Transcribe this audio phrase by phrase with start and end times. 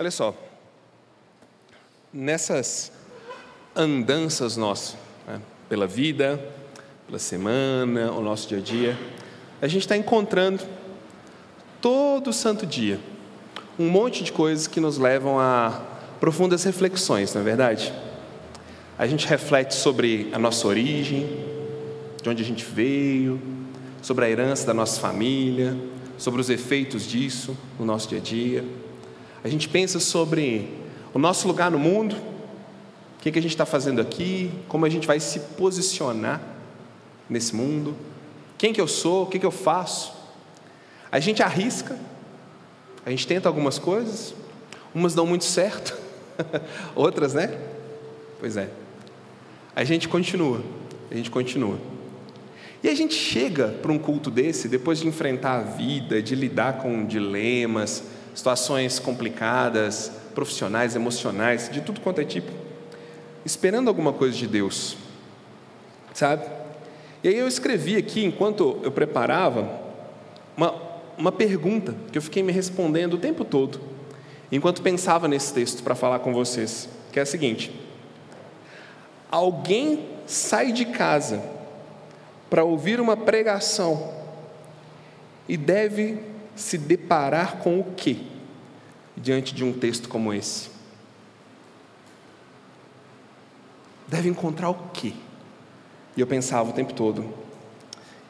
[0.00, 0.34] Olha só,
[2.10, 2.90] nessas
[3.76, 4.96] andanças nossas,
[5.26, 5.38] né,
[5.68, 6.42] pela vida,
[7.04, 8.98] pela semana, o nosso dia a dia,
[9.60, 10.62] a gente está encontrando
[11.82, 12.98] todo santo dia
[13.78, 15.82] um monte de coisas que nos levam a
[16.18, 17.92] profundas reflexões, não é verdade?
[18.96, 21.28] A gente reflete sobre a nossa origem,
[22.22, 23.38] de onde a gente veio,
[24.00, 25.76] sobre a herança da nossa família,
[26.16, 28.64] sobre os efeitos disso no nosso dia a dia.
[29.42, 30.68] A gente pensa sobre
[31.14, 34.88] o nosso lugar no mundo, o que, que a gente está fazendo aqui, como a
[34.88, 36.40] gente vai se posicionar
[37.28, 37.96] nesse mundo,
[38.58, 40.12] quem que eu sou, o que, que eu faço.
[41.10, 41.98] A gente arrisca,
[43.04, 44.34] a gente tenta algumas coisas,
[44.94, 45.96] umas dão muito certo,
[46.94, 47.58] outras, né?
[48.38, 48.68] Pois é.
[49.74, 50.62] A gente continua,
[51.10, 51.78] a gente continua.
[52.82, 56.78] E a gente chega para um culto desse, depois de enfrentar a vida, de lidar
[56.78, 62.50] com dilemas, situações complicadas, profissionais, emocionais, de tudo quanto é tipo,
[63.44, 64.96] esperando alguma coisa de Deus,
[66.14, 66.44] sabe?
[67.22, 69.68] E aí eu escrevi aqui, enquanto eu preparava,
[70.56, 70.74] uma,
[71.18, 73.80] uma pergunta que eu fiquei me respondendo o tempo todo,
[74.50, 77.72] enquanto pensava nesse texto para falar com vocês, que é a seguinte:
[79.30, 81.42] alguém sai de casa
[82.48, 84.12] para ouvir uma pregação
[85.48, 86.18] e deve
[86.60, 88.18] se deparar com o quê
[89.16, 90.70] diante de um texto como esse?
[94.06, 95.12] Deve encontrar o quê?
[96.16, 97.32] E eu pensava o tempo todo,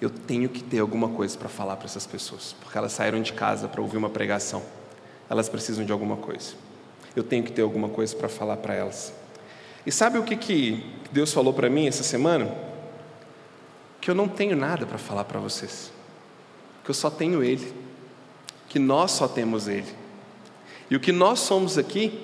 [0.00, 3.32] eu tenho que ter alguma coisa para falar para essas pessoas, porque elas saíram de
[3.32, 4.62] casa para ouvir uma pregação.
[5.28, 6.54] Elas precisam de alguma coisa.
[7.14, 9.12] Eu tenho que ter alguma coisa para falar para elas.
[9.84, 12.54] E sabe o que, que Deus falou para mim essa semana?
[14.00, 15.92] Que eu não tenho nada para falar para vocês.
[16.84, 17.89] Que eu só tenho Ele.
[18.70, 20.00] Que nós só temos Ele.
[20.88, 22.18] E o que nós somos aqui,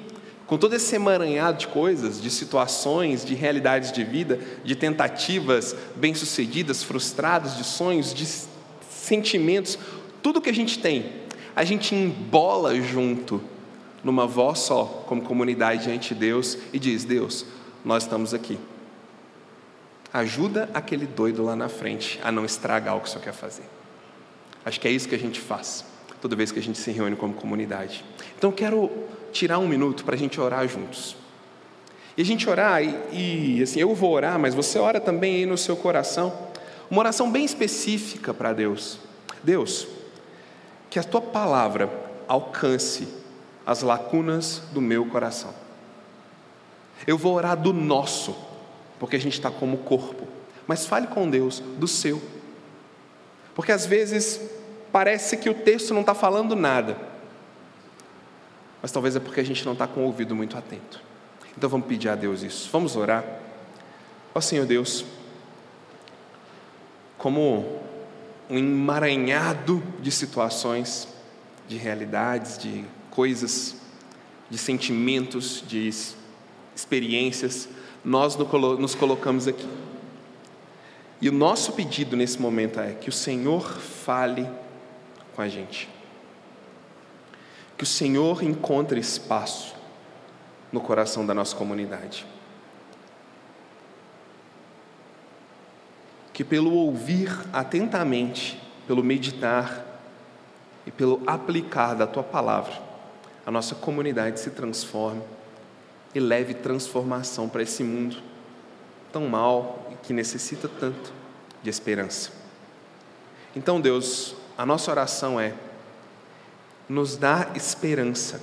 [0.46, 6.84] com todo esse emaranhado de coisas, de situações, de realidades de vida, de tentativas bem-sucedidas,
[6.84, 8.26] frustradas, de sonhos, de
[8.88, 9.76] sentimentos,
[10.22, 11.12] tudo que a gente tem,
[11.54, 13.40] a gente embola junto
[14.04, 17.44] numa voz só, como comunidade diante de Deus, e diz: Deus,
[17.84, 18.58] nós estamos aqui.
[20.12, 23.64] Ajuda aquele doido lá na frente a não estragar o que o Senhor quer fazer.
[24.64, 25.84] Acho que é isso que a gente faz
[26.20, 28.04] toda vez que a gente se reúne como comunidade.
[28.36, 28.90] Então, quero
[29.32, 31.16] tirar um minuto para a gente orar juntos.
[32.16, 35.46] E a gente orar, e, e assim, eu vou orar, mas você ora também aí
[35.46, 36.32] no seu coração,
[36.90, 38.98] uma oração bem específica para Deus.
[39.42, 39.86] Deus,
[40.88, 41.90] que a tua palavra
[42.26, 43.06] alcance
[43.66, 45.52] as lacunas do meu coração.
[47.06, 48.34] Eu vou orar do nosso,
[48.98, 50.26] porque a gente está como corpo,
[50.66, 52.22] mas fale com Deus do seu.
[53.54, 54.40] Porque às vezes
[54.92, 56.96] parece que o texto não está falando nada,
[58.80, 61.00] mas talvez é porque a gente não está com o ouvido muito atento.
[61.56, 62.68] Então vamos pedir a Deus isso.
[62.70, 63.24] Vamos orar.
[64.34, 65.04] Ó Senhor Deus,
[67.16, 67.80] como
[68.48, 71.08] um emaranhado de situações,
[71.66, 73.76] de realidades, de coisas,
[74.48, 75.90] de sentimentos, de
[76.74, 77.68] experiências,
[78.04, 79.66] nós nos colocamos aqui.
[81.20, 84.46] E o nosso pedido nesse momento é que o Senhor fale
[85.36, 85.86] com a gente.
[87.76, 89.76] Que o Senhor encontre espaço
[90.72, 92.26] no coração da nossa comunidade.
[96.32, 99.84] Que pelo ouvir atentamente, pelo meditar
[100.86, 102.74] e pelo aplicar da tua palavra,
[103.44, 105.22] a nossa comunidade se transforme
[106.14, 108.16] e leve transformação para esse mundo
[109.12, 111.12] tão mal e que necessita tanto
[111.62, 112.30] de esperança.
[113.54, 115.54] Então, Deus, a nossa oração é:
[116.88, 118.40] nos dá esperança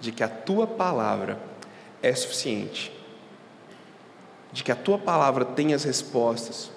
[0.00, 1.38] de que a tua palavra
[2.02, 2.92] é suficiente,
[4.52, 6.70] de que a tua palavra tem as respostas,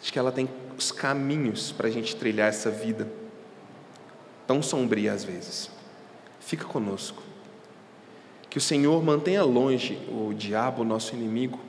[0.00, 3.10] de que ela tem os caminhos para a gente trilhar essa vida
[4.46, 5.70] tão sombria às vezes.
[6.40, 7.22] Fica conosco.
[8.48, 11.60] Que o Senhor mantenha longe o diabo, nosso inimigo,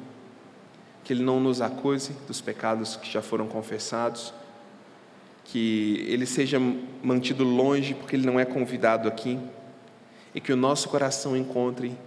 [1.04, 4.34] que ele não nos acuse dos pecados que já foram confessados,
[5.52, 6.60] que ele seja
[7.02, 9.40] mantido longe porque ele não é convidado aqui,
[10.34, 11.98] e que o nosso coração encontre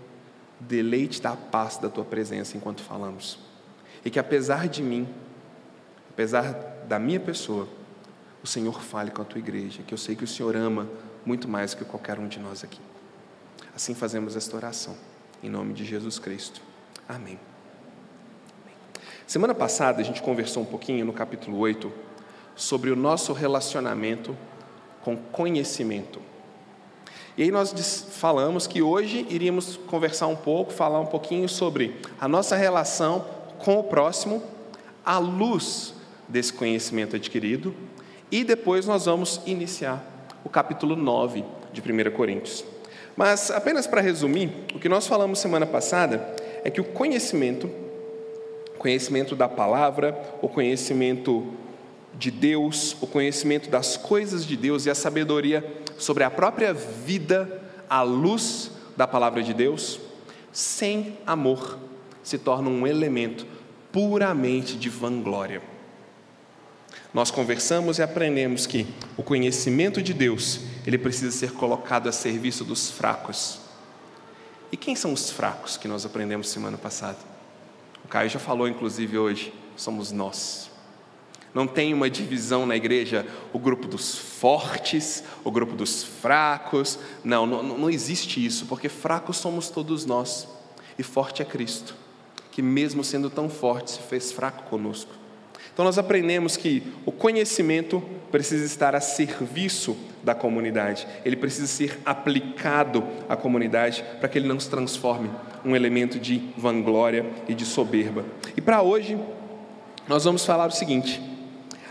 [0.60, 3.40] deleite da paz da tua presença enquanto falamos.
[4.04, 5.08] E que apesar de mim,
[6.10, 6.52] apesar
[6.86, 7.68] da minha pessoa,
[8.44, 10.88] o Senhor fale com a tua igreja, que eu sei que o Senhor ama
[11.26, 12.80] muito mais que qualquer um de nós aqui.
[13.74, 14.96] Assim fazemos esta oração,
[15.42, 16.62] em nome de Jesus Cristo.
[17.08, 17.40] Amém.
[19.26, 22.11] Semana passada a gente conversou um pouquinho no capítulo 8
[22.54, 24.36] sobre o nosso relacionamento
[25.02, 26.20] com conhecimento.
[27.36, 27.72] E aí nós
[28.10, 33.24] falamos que hoje iríamos conversar um pouco, falar um pouquinho sobre a nossa relação
[33.58, 34.42] com o próximo
[35.04, 35.94] à luz
[36.28, 37.74] desse conhecimento adquirido,
[38.30, 40.04] e depois nós vamos iniciar
[40.44, 42.64] o capítulo 9 de 1 Coríntios.
[43.16, 46.34] Mas apenas para resumir, o que nós falamos semana passada
[46.64, 47.70] é que o conhecimento,
[48.78, 51.52] conhecimento da palavra, o conhecimento
[52.18, 55.64] de Deus, o conhecimento das coisas de Deus e a sabedoria
[55.98, 60.00] sobre a própria vida à luz da palavra de Deus,
[60.52, 61.78] sem amor,
[62.22, 63.46] se torna um elemento
[63.90, 65.62] puramente de vanglória.
[67.12, 68.86] Nós conversamos e aprendemos que
[69.16, 73.60] o conhecimento de Deus, ele precisa ser colocado a serviço dos fracos.
[74.70, 77.18] E quem são os fracos que nós aprendemos semana passada?
[78.02, 80.71] O Caio já falou, inclusive, hoje, somos nós.
[81.54, 86.98] Não tem uma divisão na igreja, o grupo dos fortes, o grupo dos fracos.
[87.22, 90.48] Não, não, não existe isso, porque fracos somos todos nós.
[90.98, 91.94] E forte é Cristo,
[92.50, 95.22] que mesmo sendo tão forte, se fez fraco conosco.
[95.72, 101.98] Então nós aprendemos que o conhecimento precisa estar a serviço da comunidade, ele precisa ser
[102.04, 105.30] aplicado à comunidade para que ele não se transforme
[105.64, 108.24] um elemento de vanglória e de soberba.
[108.56, 109.18] E para hoje,
[110.06, 111.20] nós vamos falar o seguinte: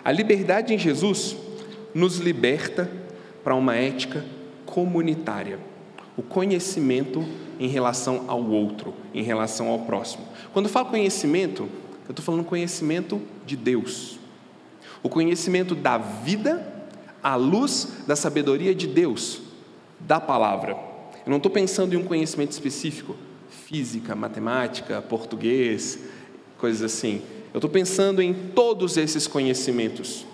[0.04, 1.36] a liberdade em Jesus
[1.94, 2.90] nos liberta
[3.44, 4.26] para uma ética
[4.66, 5.60] comunitária,
[6.16, 7.26] o conhecimento
[7.60, 10.26] em relação ao outro, em relação ao próximo.
[10.54, 11.64] Quando eu falo conhecimento,
[12.08, 14.20] eu estou falando conhecimento de Deus,
[15.04, 16.66] o conhecimento da vida
[17.22, 19.42] à luz da sabedoria de Deus,
[20.00, 20.72] da palavra.
[21.26, 23.16] Eu não estou pensando em um conhecimento específico,
[23.50, 26.00] física, matemática, português,
[26.58, 27.22] coisas assim.
[27.54, 30.26] Eu estou pensando em todos esses conhecimentos,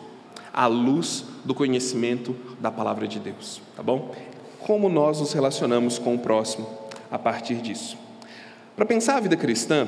[0.54, 4.14] à luz do conhecimento da palavra de Deus, tá bom?
[4.60, 6.68] Como nós nos relacionamos com o próximo
[7.10, 7.98] a partir disso.
[8.75, 9.88] Para pensar a vida cristã,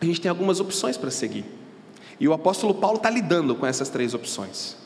[0.00, 1.44] a gente tem algumas opções para seguir.
[2.18, 4.76] E o apóstolo Paulo está lidando com essas três opções: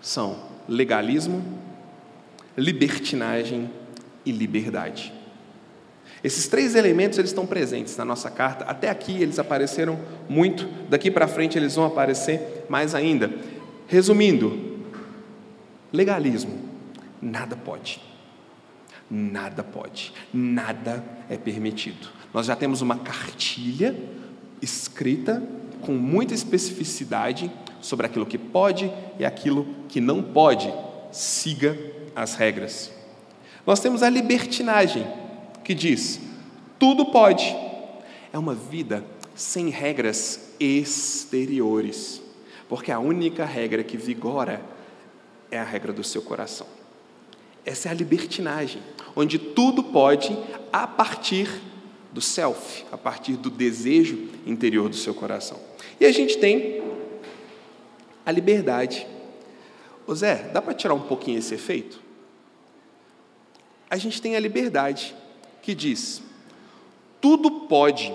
[0.00, 0.36] são
[0.68, 1.44] legalismo,
[2.56, 3.70] libertinagem
[4.24, 5.12] e liberdade.
[6.24, 8.64] Esses três elementos eles estão presentes na nossa carta.
[8.64, 9.98] Até aqui eles apareceram
[10.28, 10.68] muito.
[10.88, 13.30] Daqui para frente eles vão aparecer mais ainda.
[13.86, 14.80] Resumindo,
[15.92, 16.58] legalismo,
[17.20, 18.00] nada pode.
[19.08, 20.12] Nada pode.
[20.32, 22.08] Nada é permitido.
[22.34, 23.94] Nós já temos uma cartilha
[24.60, 25.42] escrita
[25.82, 30.72] com muita especificidade sobre aquilo que pode e aquilo que não pode.
[31.12, 31.78] Siga
[32.16, 32.90] as regras.
[33.64, 35.06] Nós temos a libertinagem
[35.66, 36.20] que diz:
[36.78, 37.54] tudo pode.
[38.32, 39.04] É uma vida
[39.34, 42.22] sem regras exteriores,
[42.68, 44.62] porque a única regra que vigora
[45.50, 46.66] é a regra do seu coração.
[47.64, 48.80] Essa é a libertinagem,
[49.16, 50.38] onde tudo pode
[50.72, 51.48] a partir
[52.12, 55.58] do self, a partir do desejo interior do seu coração.
[55.98, 56.80] E a gente tem
[58.24, 59.04] a liberdade.
[60.06, 62.00] Ô Zé, dá para tirar um pouquinho esse efeito?
[63.90, 65.14] A gente tem a liberdade
[65.66, 66.22] que diz:
[67.20, 68.14] tudo pode.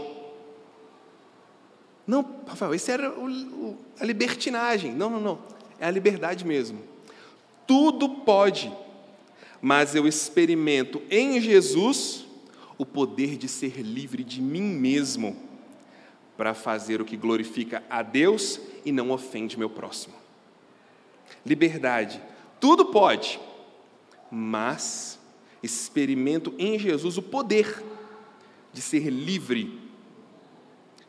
[2.08, 4.94] Não, Rafael, esse era o, o, a libertinagem.
[4.94, 5.40] Não, não, não.
[5.78, 6.82] É a liberdade mesmo.
[7.68, 8.72] Tudo pode,
[9.62, 12.26] mas eu experimento em Jesus
[12.78, 15.36] o poder de ser livre de mim mesmo
[16.38, 20.16] para fazer o que glorifica a Deus e não ofende meu próximo.
[21.46, 22.22] Liberdade.
[22.62, 23.40] Tudo pode,
[24.32, 25.21] mas
[25.62, 27.84] experimento em Jesus o poder
[28.74, 29.80] de ser livre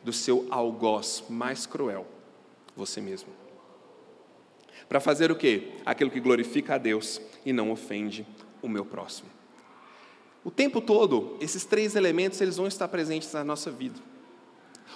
[0.03, 2.07] do seu algoz mais cruel,
[2.77, 3.29] você mesmo.
[4.89, 5.73] Para fazer o quê?
[5.87, 8.27] Aquilo que glorifica a Deus e não ofende
[8.61, 9.31] o meu próximo.
[10.45, 13.99] O tempo todo, esses três elementos eles vão estar presentes na nossa vida.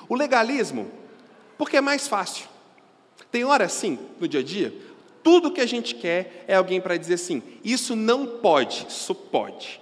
[0.08, 0.90] O legalismo,
[1.56, 2.48] porque é mais fácil.
[3.30, 4.74] Tem hora sim, no dia a dia,
[5.26, 9.80] tudo que a gente quer é alguém para dizer assim: isso não pode, isso pode.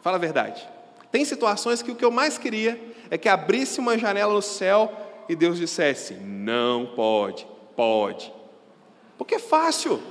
[0.00, 0.66] Fala a verdade.
[1.12, 4.90] Tem situações que o que eu mais queria é que abrisse uma janela no céu
[5.28, 7.46] e Deus dissesse: não pode,
[7.76, 8.32] pode.
[9.18, 10.02] Porque é fácil,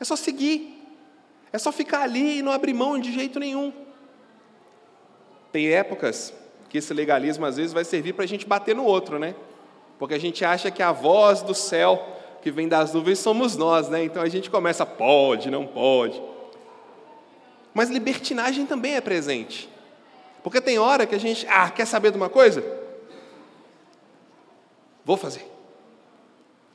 [0.00, 0.82] é só seguir,
[1.52, 3.70] é só ficar ali e não abrir mão de jeito nenhum.
[5.52, 6.32] Tem épocas
[6.70, 9.34] que esse legalismo às vezes vai servir para a gente bater no outro, né?
[9.98, 12.14] Porque a gente acha que a voz do céu
[12.44, 14.04] que vem das nuvens somos nós, né?
[14.04, 16.22] Então a gente começa, pode, não pode.
[17.72, 19.66] Mas libertinagem também é presente.
[20.42, 22.62] Porque tem hora que a gente, ah, quer saber de uma coisa?
[25.06, 25.50] Vou fazer.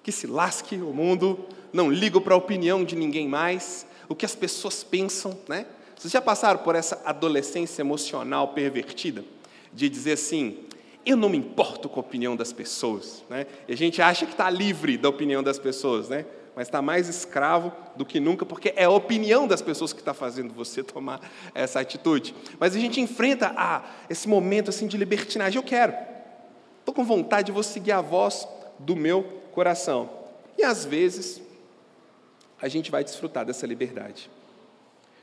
[0.02, 4.26] Que se lasque o mundo, não ligo para a opinião de ninguém mais, o que
[4.26, 5.68] as pessoas pensam, né?
[5.96, 9.24] Vocês já passaram por essa adolescência emocional pervertida?
[9.72, 10.66] De dizer assim,
[11.12, 13.24] eu não me importo com a opinião das pessoas.
[13.30, 13.46] Né?
[13.68, 16.26] E a gente acha que está livre da opinião das pessoas, né?
[16.56, 20.14] mas está mais escravo do que nunca, porque é a opinião das pessoas que está
[20.14, 21.22] fazendo você tomar
[21.56, 22.36] essa atitude.
[22.60, 25.58] Mas a gente enfrenta ah, esse momento assim de libertinagem.
[25.58, 25.94] Eu quero,
[26.80, 28.48] estou com vontade, vou seguir a voz
[28.78, 29.24] do meu
[29.54, 30.10] coração.
[30.58, 31.42] E às vezes,
[32.62, 34.30] a gente vai desfrutar dessa liberdade,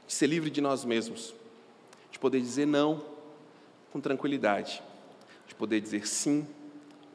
[0.07, 1.35] de ser livre de nós mesmos,
[2.11, 3.03] de poder dizer não
[3.93, 4.83] com tranquilidade,
[5.47, 6.47] de poder dizer sim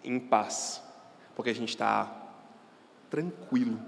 [0.04, 0.82] em paz,
[1.36, 2.12] porque a gente está
[3.10, 3.80] tranquilo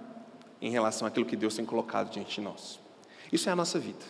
[0.61, 2.79] em relação àquilo que Deus tem colocado diante de nós.
[3.31, 4.05] Isso é a nossa vida,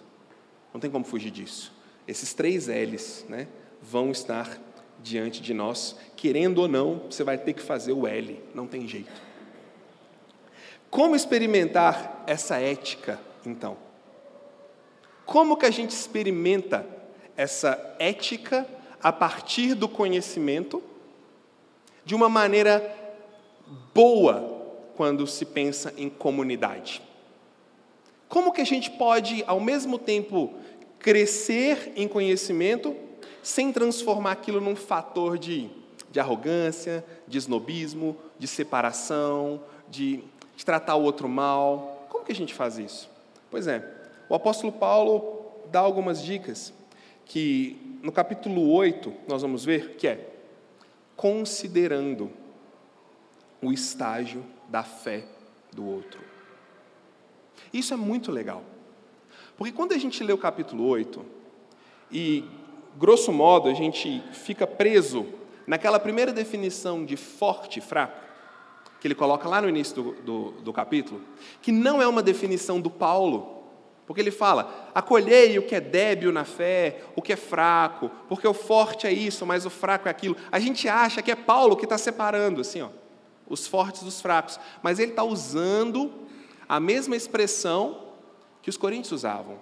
[0.73, 1.71] não tem como fugir disso.
[2.07, 3.47] Esses três L's né,
[3.81, 4.59] vão estar
[5.01, 8.87] diante de nós, querendo ou não, você vai ter que fazer o L, não tem
[8.87, 9.21] jeito.
[10.89, 13.77] Como experimentar essa ética, então?
[15.25, 16.85] Como que a gente experimenta
[17.35, 18.67] essa ética
[19.03, 20.81] a partir do conhecimento
[22.05, 22.81] de uma maneira
[23.93, 24.61] boa
[24.95, 27.01] quando se pensa em comunidade?
[28.29, 30.53] Como que a gente pode, ao mesmo tempo,
[30.97, 32.95] crescer em conhecimento
[33.43, 35.69] sem transformar aquilo num fator de,
[36.09, 40.23] de arrogância, de snobismo, de separação, de,
[40.55, 42.07] de tratar o outro mal.
[42.09, 43.09] Como que a gente faz isso?
[43.51, 43.85] Pois é,
[44.29, 46.73] o apóstolo Paulo dá algumas dicas
[47.25, 50.29] que no capítulo 8 nós vamos ver que é
[51.15, 52.29] considerando
[53.61, 55.23] o estágio da fé
[55.71, 56.19] do outro.
[57.73, 58.61] Isso é muito legal.
[59.57, 61.25] Porque quando a gente lê o capítulo 8
[62.11, 62.43] e
[62.97, 65.25] grosso modo, a gente fica preso
[65.65, 68.19] naquela primeira definição de forte e fraco,
[68.99, 71.21] que ele coloca lá no início do, do, do, capítulo,
[71.61, 73.62] que não é uma definição do Paulo,
[74.05, 78.47] porque ele fala: acolhei o que é débil na fé, o que é fraco, porque
[78.47, 80.35] o forte é isso, mas o fraco é aquilo.
[80.51, 82.89] A gente acha que é Paulo que está separando, assim, ó,
[83.47, 86.11] os fortes dos fracos, mas ele está usando
[86.67, 88.09] a mesma expressão
[88.61, 89.59] que os coríntios usavam.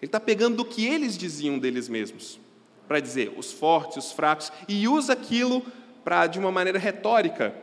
[0.00, 2.40] Ele está pegando do que eles diziam deles mesmos
[2.86, 5.62] para dizer os fortes, os fracos, e usa aquilo
[6.02, 7.54] para, de uma maneira retórica,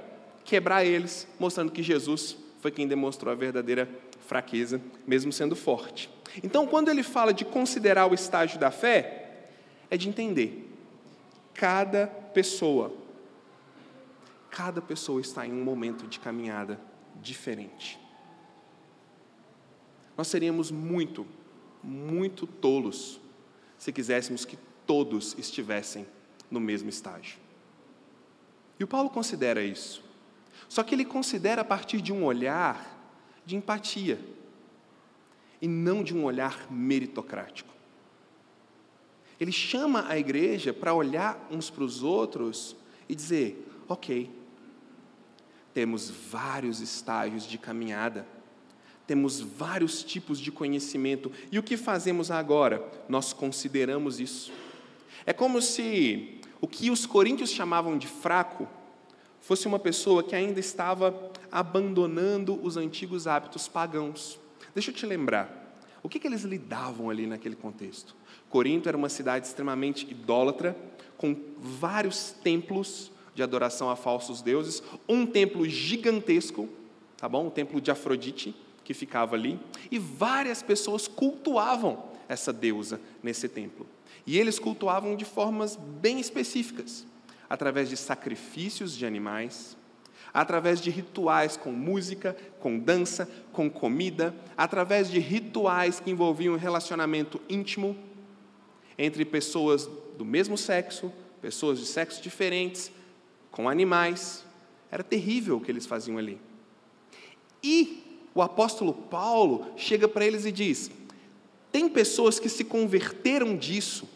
[0.44, 3.90] quebrar eles, mostrando que Jesus foi quem demonstrou a verdadeira
[4.26, 6.10] fraqueza, mesmo sendo forte.
[6.44, 9.48] Então, quando ele fala de considerar o estágio da fé,
[9.90, 10.70] é de entender
[11.54, 12.94] cada pessoa,
[14.50, 16.80] cada pessoa está em um momento de caminhada
[17.22, 18.00] diferente.
[20.18, 21.26] Nós seríamos muito,
[21.84, 23.20] muito tolos
[23.78, 26.08] se quiséssemos que todos estivessem
[26.50, 27.38] no mesmo estágio.
[28.80, 30.04] E o Paulo considera isso.
[30.68, 32.95] Só que ele considera a partir de um olhar
[33.46, 34.20] de empatia
[35.62, 37.74] e não de um olhar meritocrático.
[39.40, 42.76] Ele chama a igreja para olhar uns para os outros
[43.08, 44.30] e dizer: ok,
[45.74, 48.26] temos vários estágios de caminhada,
[49.06, 52.84] temos vários tipos de conhecimento, e o que fazemos agora?
[53.10, 54.52] Nós consideramos isso
[55.26, 58.68] é como se o que os coríntios chamavam de fraco
[59.42, 61.12] fosse uma pessoa que ainda estava
[61.52, 64.40] abandonando os antigos hábitos pagãos.
[64.74, 65.66] Deixa eu te lembrar,
[66.04, 68.16] o que, que eles lidavam ali naquele contexto?
[68.50, 70.76] Corinto era uma cidade extremamente idólatra,
[71.18, 76.70] com vários templos de adoração a falsos deuses, um templo gigantesco,
[77.18, 77.48] tá bom?
[77.48, 79.60] O templo de Afrodite, que ficava ali,
[79.90, 83.88] e várias pessoas cultuavam essa deusa nesse templo.
[84.26, 87.06] E eles cultuavam de formas bem específicas,
[87.50, 89.76] através de sacrifícios de animais,
[90.36, 96.58] através de rituais com música, com dança, com comida, através de rituais que envolviam um
[96.58, 97.98] relacionamento íntimo
[98.98, 101.12] entre pessoas do mesmo sexo,
[101.42, 102.92] pessoas de sexos diferentes,
[103.50, 104.46] com animais.
[104.92, 106.40] Era terrível o que eles faziam ali.
[107.64, 110.92] E o apóstolo Paulo chega para eles e diz:
[111.72, 114.08] tem pessoas que se converteram disso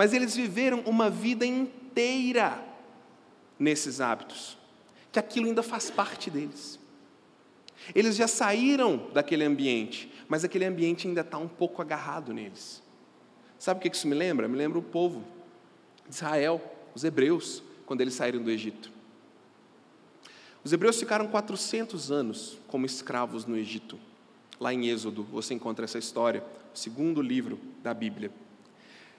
[0.00, 2.64] mas eles viveram uma vida inteira
[3.58, 4.56] nesses hábitos,
[5.12, 6.78] que aquilo ainda faz parte deles.
[7.94, 12.82] Eles já saíram daquele ambiente, mas aquele ambiente ainda está um pouco agarrado neles.
[13.58, 14.48] Sabe o que isso me lembra?
[14.48, 15.24] Me lembra o povo
[16.08, 16.60] de Israel,
[16.94, 18.90] os hebreus, quando eles saíram do Egito.
[20.62, 23.98] Os hebreus ficaram 400 anos como escravos no Egito.
[24.58, 28.30] Lá em Êxodo você encontra essa história, o segundo livro da Bíblia.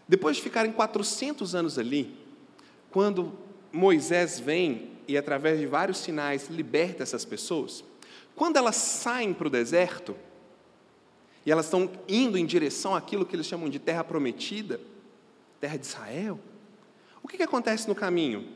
[0.08, 2.16] Depois de ficarem 400 anos ali,
[2.92, 3.34] quando
[3.72, 7.84] Moisés vem e, através de vários sinais, liberta essas pessoas,
[8.36, 10.16] quando elas saem para o deserto,
[11.46, 14.80] e elas estão indo em direção àquilo que eles chamam de terra prometida,
[15.60, 16.40] terra de Israel.
[17.24, 18.48] O que, que acontece no caminho?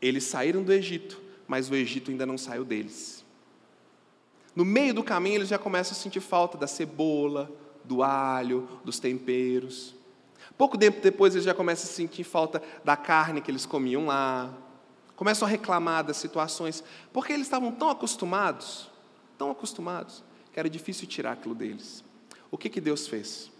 [0.00, 3.24] Eles saíram do Egito, mas o Egito ainda não saiu deles.
[4.54, 7.50] No meio do caminho, eles já começam a sentir falta da cebola,
[7.84, 9.94] do alho, dos temperos.
[10.58, 14.52] Pouco tempo depois, eles já começam a sentir falta da carne que eles comiam lá.
[15.20, 18.88] Começam a reclamar das situações, porque eles estavam tão acostumados,
[19.36, 22.02] tão acostumados, que era difícil tirar aquilo deles.
[22.50, 23.50] O que, que Deus fez?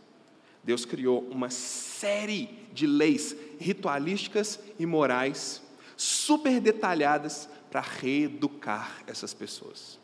[0.65, 5.63] Deus criou uma série de leis ritualísticas e morais
[5.99, 9.99] super detalhadas para reeducar essas pessoas.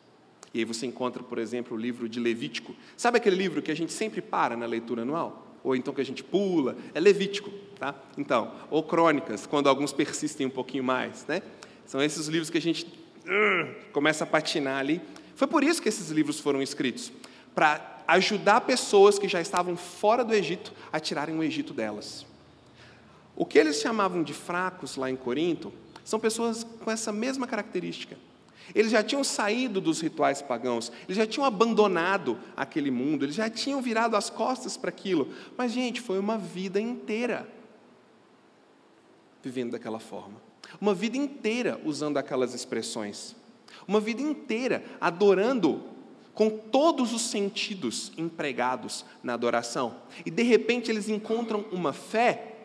[0.53, 2.77] E aí você encontra, por exemplo, o livro de Levítico.
[2.99, 5.57] Sabe aquele livro que a gente sempre para na leitura anual?
[5.65, 6.77] Ou então que a gente pula?
[6.93, 7.95] É Levítico, tá?
[8.17, 11.43] Então, ou Crônicas, quando alguns persistem um pouquinho mais, né?
[11.87, 15.01] São esses livros que a gente uh, começa a patinar ali.
[15.35, 17.13] Foi por isso que esses livros foram escritos,
[17.55, 22.27] para ajudar pessoas que já estavam fora do Egito a tirarem o Egito delas.
[23.35, 25.73] O que eles chamavam de fracos lá em Corinto
[26.05, 28.17] são pessoas com essa mesma característica.
[28.75, 33.49] Eles já tinham saído dos rituais pagãos, eles já tinham abandonado aquele mundo, eles já
[33.49, 35.29] tinham virado as costas para aquilo.
[35.57, 37.47] Mas, gente, foi uma vida inteira
[39.47, 40.43] vivendo daquela forma.
[40.81, 43.37] Uma vida inteira usando aquelas expressões.
[43.87, 45.85] Uma vida inteira adorando
[46.35, 49.99] com todos os sentidos empregados na adoração.
[50.25, 52.57] E de repente eles encontram uma fé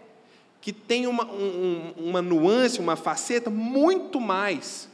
[0.60, 4.90] que tem uma, um, uma nuance, uma faceta muito mais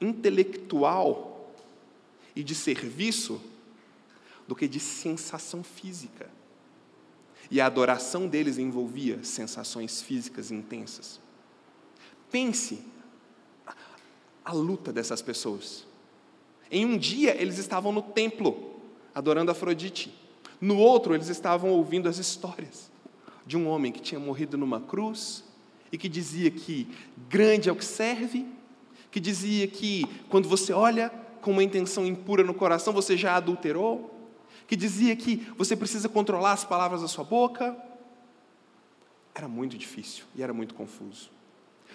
[0.00, 1.54] intelectual
[2.34, 3.38] e de serviço
[4.48, 6.35] do que de sensação física.
[7.50, 11.20] E a adoração deles envolvia sensações físicas intensas.
[12.30, 12.80] Pense
[14.44, 15.86] a luta dessas pessoas.
[16.70, 18.80] Em um dia eles estavam no templo
[19.14, 20.12] adorando Afrodite.
[20.60, 22.90] No outro eles estavam ouvindo as histórias
[23.46, 25.44] de um homem que tinha morrido numa cruz
[25.92, 26.88] e que dizia que
[27.28, 28.46] grande é o que serve
[29.16, 34.14] que dizia que quando você olha com uma intenção impura no coração, você já adulterou,
[34.66, 37.76] que dizia que você precisa controlar as palavras da sua boca.
[39.34, 41.30] Era muito difícil e era muito confuso.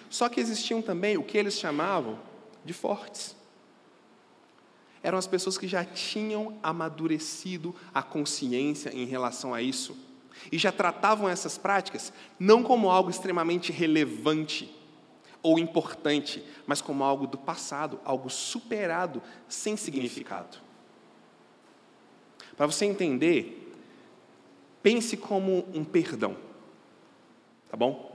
[0.08, 2.18] Só que existiam também o que eles chamavam
[2.64, 3.36] de fortes.
[5.02, 9.96] Eram as pessoas que já tinham amadurecido a consciência em relação a isso
[10.50, 14.72] e já tratavam essas práticas não como algo extremamente relevante,
[15.42, 20.58] ou importante, mas como algo do passado, algo superado, sem significado.
[22.56, 23.74] Para você entender,
[24.82, 26.36] pense como um perdão,
[27.70, 28.12] tá bom?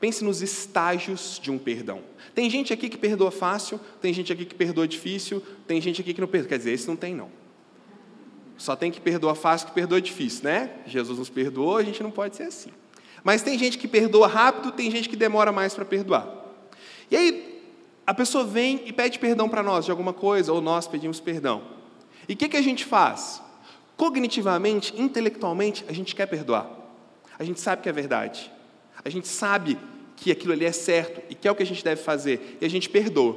[0.00, 2.00] Pense nos estágios de um perdão.
[2.34, 6.14] Tem gente aqui que perdoa fácil, tem gente aqui que perdoa difícil, tem gente aqui
[6.14, 6.48] que não perdoa.
[6.48, 7.30] Quer dizer, esse não tem, não.
[8.56, 10.70] Só tem que perdoa fácil que perdoa difícil, né?
[10.86, 12.70] Jesus nos perdoou, a gente não pode ser assim.
[13.22, 16.28] Mas tem gente que perdoa rápido, tem gente que demora mais para perdoar.
[17.10, 17.62] E aí,
[18.06, 21.62] a pessoa vem e pede perdão para nós de alguma coisa, ou nós pedimos perdão.
[22.28, 23.42] E o que, que a gente faz?
[24.00, 26.66] Cognitivamente, intelectualmente, a gente quer perdoar.
[27.38, 28.50] A gente sabe que é verdade.
[29.04, 29.76] A gente sabe
[30.16, 32.56] que aquilo ali é certo e que é o que a gente deve fazer.
[32.62, 33.36] E a gente perdoa.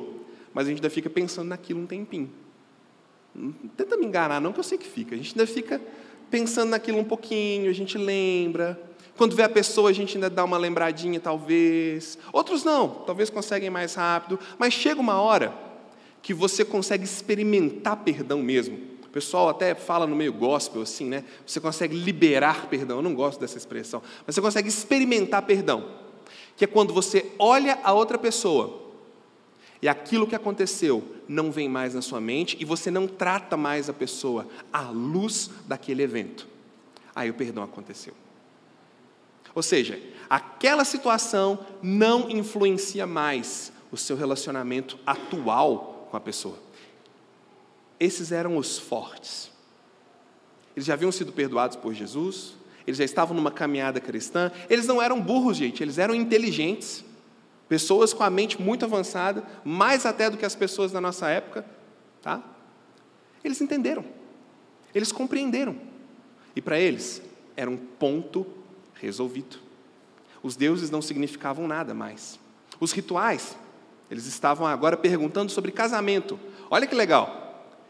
[0.54, 2.32] Mas a gente ainda fica pensando naquilo um tempinho.
[3.36, 5.14] Não tenta me enganar, não, que eu sei que fica.
[5.14, 5.82] A gente ainda fica
[6.32, 8.82] pensando naquilo um pouquinho, a gente lembra,
[9.18, 12.18] quando vê a pessoa, a gente ainda dá uma lembradinha, talvez.
[12.32, 14.40] Outros não, talvez conseguem mais rápido.
[14.58, 15.54] Mas chega uma hora
[16.22, 18.93] que você consegue experimentar perdão mesmo.
[19.14, 21.24] Pessoal até fala no meio gospel assim, né?
[21.46, 22.98] Você consegue liberar perdão.
[22.98, 24.02] Eu não gosto dessa expressão.
[24.26, 25.88] Mas você consegue experimentar perdão.
[26.58, 28.82] Que é quando você olha a outra pessoa
[29.84, 33.88] e aquilo que aconteceu não vem mais na sua mente e você não trata mais
[33.88, 36.48] a pessoa à luz daquele evento.
[37.14, 38.16] Aí o perdão aconteceu.
[39.54, 46.63] Ou seja, aquela situação não influencia mais o seu relacionamento atual com a pessoa.
[48.04, 49.50] Esses eram os fortes.
[50.76, 52.54] Eles já haviam sido perdoados por Jesus,
[52.86, 54.52] eles já estavam numa caminhada cristã.
[54.70, 57.06] Eles não eram burros, gente, eles eram inteligentes.
[57.70, 61.66] Pessoas com a mente muito avançada, mais até do que as pessoas da nossa época,
[62.22, 62.44] tá?
[63.42, 64.04] Eles entenderam.
[64.94, 65.78] Eles compreenderam.
[66.54, 67.22] E para eles
[67.56, 68.46] era um ponto
[68.96, 69.60] resolvido.
[70.44, 72.38] Os deuses não significavam nada mais.
[72.82, 73.56] Os rituais,
[74.12, 76.38] eles estavam agora perguntando sobre casamento.
[76.70, 77.43] Olha que legal.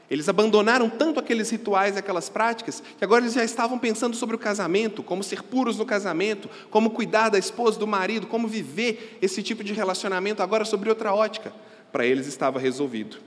[0.09, 4.35] Eles abandonaram tanto aqueles rituais e aquelas práticas que agora eles já estavam pensando sobre
[4.35, 9.17] o casamento, como ser puros no casamento, como cuidar da esposa, do marido, como viver
[9.21, 11.53] esse tipo de relacionamento agora sobre outra ótica.
[11.91, 13.17] Para eles estava resolvido.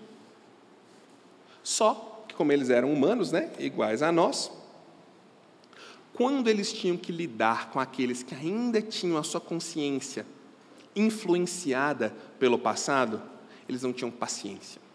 [1.63, 4.51] Só que como eles eram humanos, né, iguais a nós,
[6.13, 10.25] quando eles tinham que lidar com aqueles que ainda tinham a sua consciência
[10.95, 13.21] influenciada pelo passado,
[13.69, 14.86] eles não tinham paciência.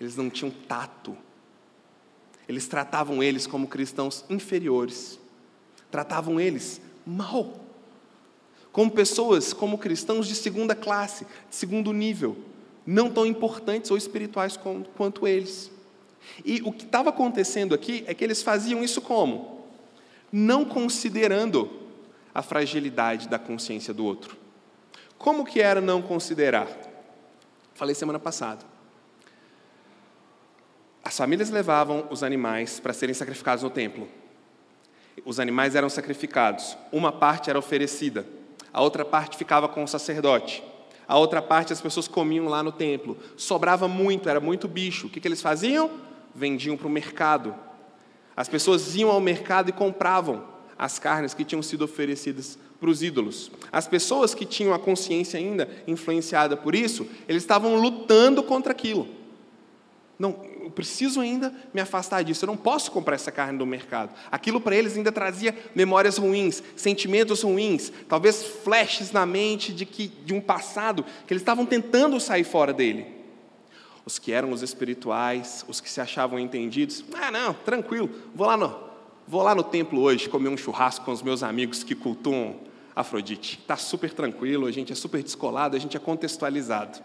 [0.00, 1.16] Eles não tinham tato.
[2.48, 5.18] Eles tratavam eles como cristãos inferiores.
[5.90, 7.52] Tratavam eles mal.
[8.72, 12.36] Como pessoas, como cristãos de segunda classe, de segundo nível,
[12.84, 14.58] não tão importantes ou espirituais
[14.96, 15.70] quanto eles.
[16.44, 19.64] E o que estava acontecendo aqui é que eles faziam isso como?
[20.32, 21.70] Não considerando
[22.34, 24.36] a fragilidade da consciência do outro.
[25.16, 26.68] Como que era não considerar?
[27.74, 28.73] Falei semana passada.
[31.04, 34.08] As famílias levavam os animais para serem sacrificados no templo.
[35.24, 36.76] Os animais eram sacrificados.
[36.90, 38.26] Uma parte era oferecida,
[38.74, 40.60] a outra parte ficava com o sacerdote.
[41.06, 43.16] A outra parte as pessoas comiam lá no templo.
[43.36, 45.06] Sobrava muito, era muito bicho.
[45.06, 45.90] O que, que eles faziam?
[46.34, 47.54] Vendiam para o mercado.
[48.36, 50.42] As pessoas iam ao mercado e compravam
[50.76, 53.48] as carnes que tinham sido oferecidas para os ídolos.
[53.70, 59.06] As pessoas que tinham a consciência ainda influenciada por isso, eles estavam lutando contra aquilo.
[60.18, 64.10] Não, eu preciso ainda me afastar disso, eu não posso comprar essa carne do mercado.
[64.32, 70.08] Aquilo para eles ainda trazia memórias ruins, sentimentos ruins, talvez flashes na mente de, que,
[70.08, 73.06] de um passado que eles estavam tentando sair fora dele.
[74.06, 78.56] Os que eram os espirituais, os que se achavam entendidos, ah, não, tranquilo, vou lá
[78.56, 78.74] no,
[79.28, 82.56] vou lá no templo hoje comer um churrasco com os meus amigos que cultuam
[82.96, 83.58] Afrodite.
[83.60, 87.00] Está super tranquilo, a gente é super descolado, a gente é contextualizado.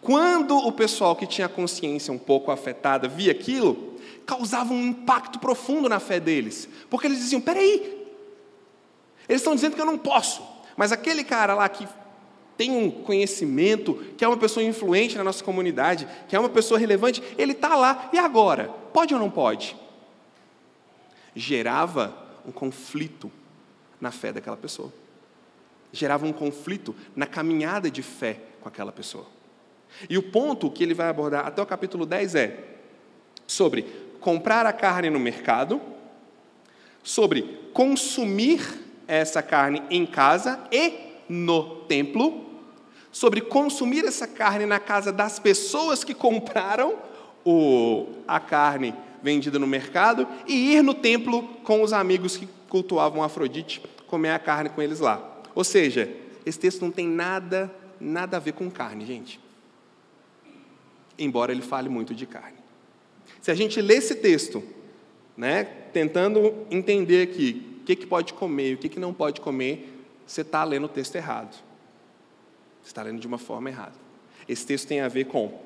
[0.00, 5.88] Quando o pessoal que tinha consciência um pouco afetada via aquilo, causava um impacto profundo
[5.88, 8.06] na fé deles, porque eles diziam: peraí,
[9.28, 10.42] eles estão dizendo que eu não posso,
[10.76, 11.86] mas aquele cara lá que
[12.56, 16.78] tem um conhecimento, que é uma pessoa influente na nossa comunidade, que é uma pessoa
[16.78, 18.68] relevante, ele está lá, e agora?
[18.92, 19.74] Pode ou não pode?
[21.34, 22.14] Gerava
[22.44, 23.32] um conflito
[24.00, 24.92] na fé daquela pessoa,
[25.92, 29.26] gerava um conflito na caminhada de fé com aquela pessoa.
[30.08, 32.58] E o ponto que ele vai abordar até o capítulo 10 é
[33.46, 33.84] sobre
[34.20, 35.80] comprar a carne no mercado,
[37.02, 38.60] sobre consumir
[39.08, 40.92] essa carne em casa e
[41.28, 42.46] no templo,
[43.10, 46.96] sobre consumir essa carne na casa das pessoas que compraram
[47.44, 53.22] o, a carne vendida no mercado e ir no templo com os amigos que cultuavam
[53.22, 55.40] Afrodite, comer a carne com eles lá.
[55.54, 56.08] Ou seja,
[56.46, 59.40] esse texto não tem nada, nada a ver com carne, gente
[61.20, 62.58] embora ele fale muito de carne.
[63.40, 64.62] Se a gente lê esse texto,
[65.36, 69.40] né, tentando entender aqui o que, que pode comer e o que, que não pode
[69.40, 69.88] comer,
[70.26, 71.52] você está lendo o texto errado.
[72.82, 73.94] Você está lendo de uma forma errada.
[74.48, 75.60] Esse texto tem a ver com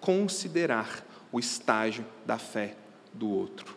[0.00, 2.76] considerar o estágio da fé
[3.12, 3.76] do outro.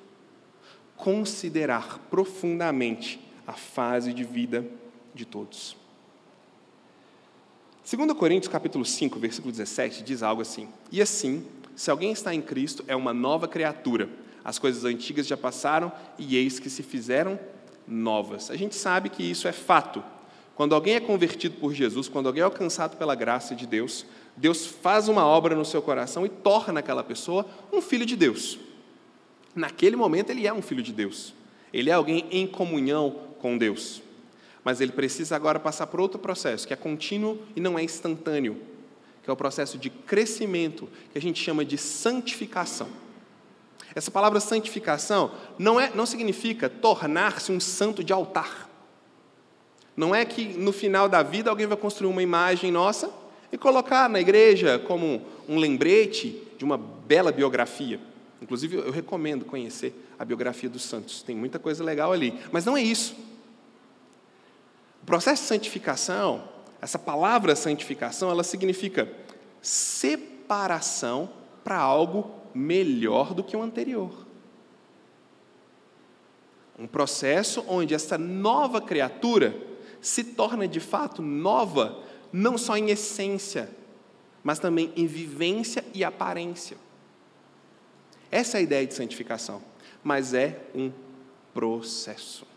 [0.95, 4.65] Considerar profundamente a fase de vida
[5.13, 5.75] de todos.
[7.85, 12.41] 2 Coríntios capítulo 5, versículo 17, diz algo assim: E assim, se alguém está em
[12.41, 14.07] Cristo, é uma nova criatura.
[14.43, 17.37] As coisas antigas já passaram e eis que se fizeram
[17.85, 18.49] novas.
[18.49, 20.01] A gente sabe que isso é fato.
[20.55, 24.05] Quando alguém é convertido por Jesus, quando alguém é alcançado pela graça de Deus,
[24.37, 28.57] Deus faz uma obra no seu coração e torna aquela pessoa um filho de Deus.
[29.53, 31.33] Naquele momento, ele é um filho de Deus.
[31.73, 34.01] Ele é alguém em comunhão com Deus
[34.63, 38.57] mas ele precisa agora passar por outro processo, que é contínuo e não é instantâneo,
[39.21, 42.87] que é o processo de crescimento, que a gente chama de santificação.
[43.95, 48.69] Essa palavra santificação não, é, não significa tornar-se um santo de altar.
[49.95, 53.13] Não é que no final da vida alguém vai construir uma imagem nossa
[53.51, 57.99] e colocar na igreja como um lembrete de uma bela biografia.
[58.41, 62.33] Inclusive, eu recomendo conhecer a biografia dos santos, tem muita coisa legal ali.
[62.51, 63.15] Mas não é isso.
[65.03, 66.47] O processo de santificação,
[66.81, 69.11] essa palavra santificação, ela significa
[69.61, 71.29] separação
[71.61, 74.25] para algo melhor do que o anterior.
[76.79, 79.53] Um processo onde essa nova criatura
[79.99, 83.69] se torna de fato nova, não só em essência,
[84.41, 86.77] mas também em vivência e aparência.
[88.31, 89.61] Essa é a ideia de santificação,
[90.01, 90.93] mas é um
[91.53, 92.52] processo.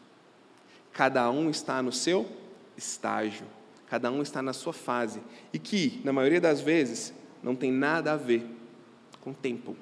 [0.97, 2.27] Cada um está no seu
[2.75, 3.45] estágio,
[3.87, 5.21] cada um está na sua fase,
[5.53, 8.47] e que, na maioria das vezes, não tem nada a ver
[9.21, 9.77] com tempo,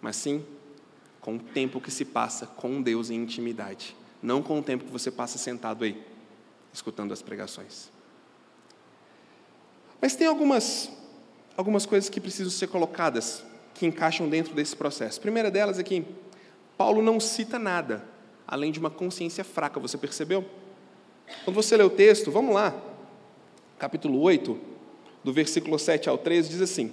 [0.00, 0.42] mas sim
[1.20, 4.90] com o tempo que se passa com Deus em intimidade, não com o tempo que
[4.90, 6.02] você passa sentado aí,
[6.72, 7.90] escutando as pregações.
[10.00, 10.90] Mas tem algumas,
[11.54, 15.18] algumas coisas que precisam ser colocadas, que encaixam dentro desse processo.
[15.18, 16.06] A primeira delas é que
[16.78, 18.02] Paulo não cita nada
[18.50, 20.44] além de uma consciência fraca, você percebeu?
[21.44, 22.74] Quando você lê o texto, vamos lá,
[23.78, 24.58] capítulo 8,
[25.22, 26.92] do versículo 7 ao 13, diz assim: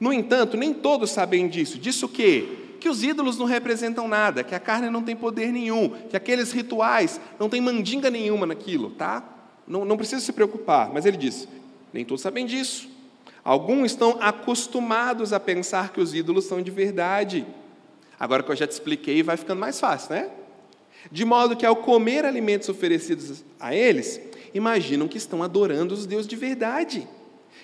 [0.00, 1.78] No entanto, nem todos sabem disso.
[1.78, 2.48] Disso o quê?
[2.80, 6.52] Que os ídolos não representam nada, que a carne não tem poder nenhum, que aqueles
[6.52, 9.22] rituais não tem mandinga nenhuma naquilo, tá?
[9.68, 10.90] Não, não precisa se preocupar.
[10.90, 11.46] Mas ele diz:
[11.92, 12.88] nem todos sabem disso.
[13.44, 17.46] Alguns estão acostumados a pensar que os ídolos são de verdade.
[18.18, 20.30] Agora que eu já te expliquei, vai ficando mais fácil, né?
[21.14, 24.20] De modo que ao comer alimentos oferecidos a eles,
[24.52, 27.06] imaginam que estão adorando os deuses de verdade.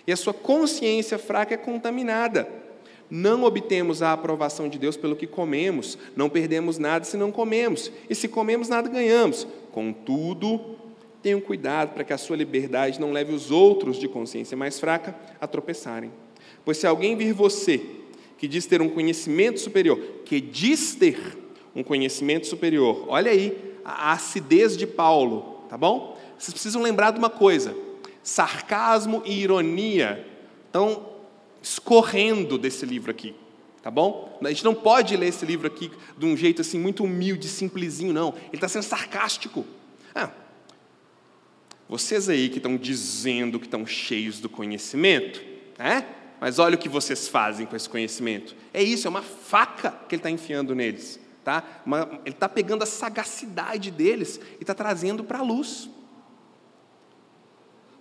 [0.06, 2.48] E a sua consciência fraca é contaminada.
[3.10, 7.90] Não obtemos a aprovação de Deus pelo que comemos, não perdemos nada se não comemos,
[8.08, 9.48] e se comemos, nada ganhamos.
[9.72, 10.76] Contudo,
[11.20, 15.12] tenham cuidado para que a sua liberdade não leve os outros de consciência mais fraca
[15.40, 16.12] a tropeçarem.
[16.64, 17.80] Pois se alguém vir você,
[18.38, 24.12] que diz ter um conhecimento superior, que diz ter um conhecimento superior, olha aí a
[24.12, 26.18] acidez de Paulo, tá bom?
[26.38, 27.76] Vocês precisam lembrar de uma coisa:
[28.22, 30.26] sarcasmo e ironia
[30.66, 31.08] estão
[31.62, 33.34] escorrendo desse livro aqui,
[33.82, 34.38] tá bom?
[34.42, 38.12] A gente não pode ler esse livro aqui de um jeito assim muito humilde, simplesinho,
[38.12, 38.34] não.
[38.46, 39.66] Ele está sendo sarcástico.
[40.14, 40.30] Ah,
[41.88, 45.42] vocês aí que estão dizendo que estão cheios do conhecimento,
[45.78, 46.06] né?
[46.40, 48.56] Mas olha o que vocês fazem com esse conhecimento.
[48.72, 51.20] É isso, é uma faca que ele está enfiando neles.
[51.44, 51.82] Tá?
[52.24, 55.88] Ele está pegando a sagacidade deles e está trazendo para a luz.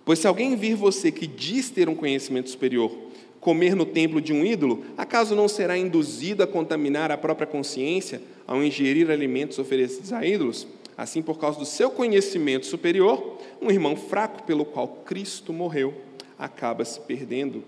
[0.04, 2.96] Pois se alguém vir você que diz ter um conhecimento superior
[3.40, 8.20] comer no templo de um ídolo, acaso não será induzido a contaminar a própria consciência
[8.46, 10.66] ao ingerir alimentos oferecidos a ídolos?
[10.96, 15.94] Assim, por causa do seu conhecimento superior, um irmão fraco pelo qual Cristo morreu
[16.38, 17.64] acaba se perdendo.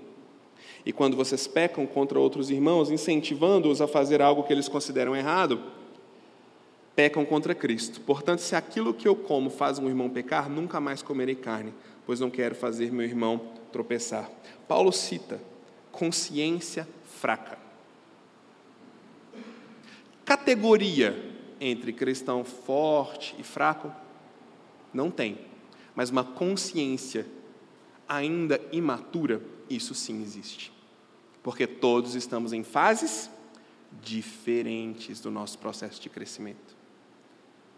[0.85, 5.63] E quando vocês pecam contra outros irmãos, incentivando-os a fazer algo que eles consideram errado,
[6.97, 8.01] pecam contra Cristo.
[8.01, 11.73] Portanto, se aquilo que eu como faz um irmão pecar, nunca mais comerei carne,
[12.05, 13.41] pois não quero fazer meu irmão
[13.71, 14.31] tropeçar.
[14.67, 15.41] Paulo cita
[15.93, 17.59] consciência fraca.
[20.25, 23.93] Categoria entre cristão forte e fraco?
[24.93, 25.39] Não tem.
[25.95, 27.27] Mas uma consciência
[28.09, 30.72] ainda imatura, isso sim existe.
[31.43, 33.31] Porque todos estamos em fases
[34.03, 36.77] diferentes do nosso processo de crescimento.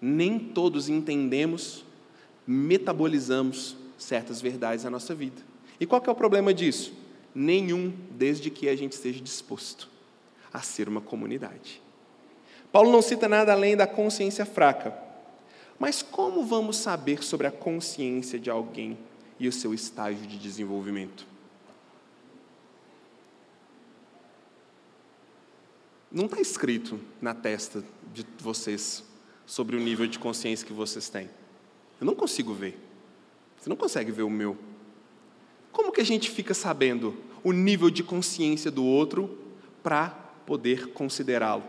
[0.00, 1.85] Nem todos entendemos,
[2.46, 5.42] metabolizamos certas verdades na nossa vida.
[5.81, 6.92] E qual é o problema disso?
[7.35, 9.88] Nenhum, desde que a gente esteja disposto
[10.53, 11.83] a ser uma comunidade.
[12.70, 14.96] Paulo não cita nada além da consciência fraca.
[15.79, 18.96] Mas como vamos saber sobre a consciência de alguém
[19.38, 21.27] e o seu estágio de desenvolvimento?
[26.14, 29.03] Não está escrito na testa de vocês
[29.44, 31.29] sobre o nível de consciência que vocês têm.
[32.00, 32.79] Eu não consigo ver.
[33.59, 34.57] Você não consegue ver o meu.
[35.72, 39.37] Como que a gente fica sabendo o nível de consciência do outro
[39.83, 40.11] para
[40.46, 41.64] poder considerá-lo?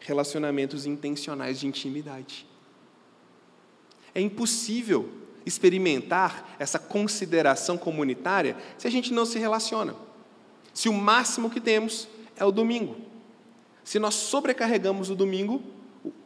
[0.00, 2.44] Relacionamentos intencionais de intimidade.
[4.12, 5.08] É impossível
[5.46, 9.94] experimentar essa consideração comunitária se a gente não se relaciona.
[10.74, 12.96] Se o máximo que temos é o domingo.
[13.84, 15.62] Se nós sobrecarregamos o domingo,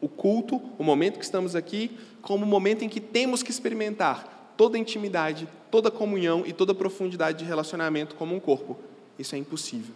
[0.01, 4.55] o culto, o momento que estamos aqui, como o momento em que temos que experimentar
[4.57, 8.77] toda a intimidade, toda a comunhão e toda a profundidade de relacionamento como um corpo.
[9.19, 9.95] Isso é impossível.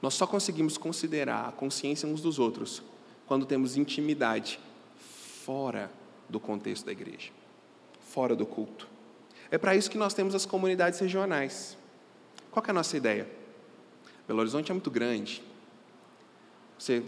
[0.00, 2.82] Nós só conseguimos considerar a consciência uns dos outros
[3.26, 4.60] quando temos intimidade
[5.44, 5.90] fora
[6.28, 7.30] do contexto da igreja,
[8.00, 8.86] fora do culto.
[9.50, 11.76] É para isso que nós temos as comunidades regionais.
[12.50, 13.37] Qual é a nossa ideia?
[14.28, 15.42] Belo Horizonte é muito grande.
[16.78, 17.02] Você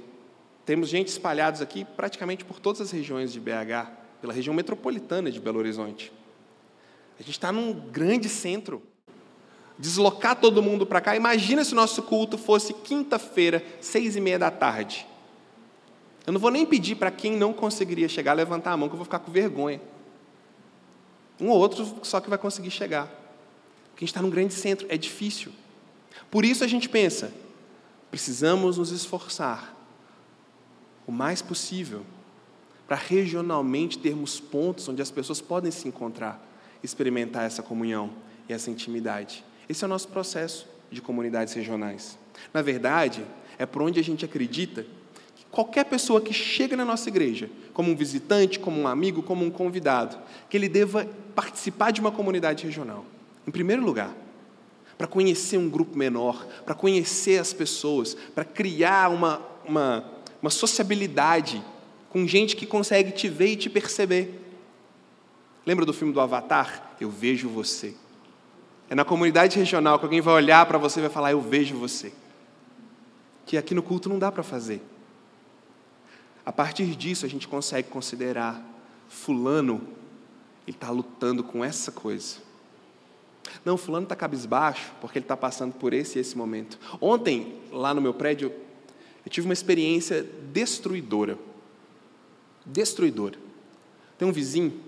[0.65, 3.91] temos gente espalhados aqui praticamente por todas as regiões de BH,
[4.23, 6.11] pela região metropolitana de Belo Horizonte.
[7.19, 8.83] A gente está num grande centro.
[9.79, 11.15] Deslocar todo mundo para cá.
[11.15, 15.07] Imagina se o nosso culto fosse quinta-feira, seis e meia da tarde.
[16.27, 18.99] Eu não vou nem pedir para quem não conseguiria chegar levantar a mão, que eu
[18.99, 19.81] vou ficar com vergonha.
[21.39, 23.07] Um ou outro só que vai conseguir chegar.
[23.91, 25.53] Porque a gente está num grande centro, é difícil.
[26.31, 27.33] Por isso a gente pensa,
[28.11, 29.77] precisamos nos esforçar
[31.07, 32.05] o mais possível,
[32.87, 36.45] para regionalmente termos pontos onde as pessoas podem se encontrar,
[36.83, 38.11] experimentar essa comunhão
[38.49, 39.45] e essa intimidade.
[39.69, 42.19] Esse é o nosso processo de comunidades regionais.
[42.53, 43.25] Na verdade,
[43.59, 44.85] é por onde a gente acredita
[45.37, 49.45] que qualquer pessoa que chega na nossa igreja, como um visitante, como um amigo, como
[49.45, 50.19] um convidado,
[50.49, 53.05] que ele deva participar de uma comunidade regional.
[53.47, 54.13] Em primeiro lugar,
[55.01, 60.05] para conhecer um grupo menor, para conhecer as pessoas, para criar uma, uma,
[60.43, 61.65] uma sociabilidade
[62.11, 64.39] com gente que consegue te ver e te perceber.
[65.65, 66.97] Lembra do filme do Avatar?
[67.01, 67.95] Eu vejo você.
[68.91, 71.79] É na comunidade regional que alguém vai olhar para você e vai falar: Eu vejo
[71.79, 72.13] você.
[73.47, 74.83] Que aqui no culto não dá para fazer.
[76.45, 78.63] A partir disso, a gente consegue considerar
[79.09, 79.81] Fulano,
[80.67, 82.50] ele está lutando com essa coisa.
[83.65, 86.79] Não, Fulano está cabisbaixo porque ele está passando por esse e esse momento.
[87.01, 88.53] Ontem, lá no meu prédio,
[89.25, 91.39] eu tive uma experiência destruidora.
[92.65, 93.39] Destruidora.
[94.19, 94.81] Tem um vizinho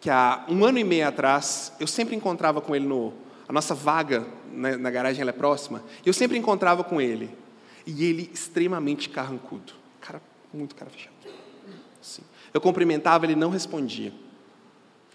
[0.00, 3.12] que há um ano e meio atrás, eu sempre encontrava com ele no.
[3.48, 7.30] A nossa vaga na, na garagem ela é próxima, e eu sempre encontrava com ele.
[7.86, 9.72] E ele extremamente carrancudo.
[10.00, 10.20] Cara,
[10.52, 11.14] muito cara fechado.
[12.02, 12.22] Sim.
[12.52, 14.12] Eu cumprimentava, ele não respondia.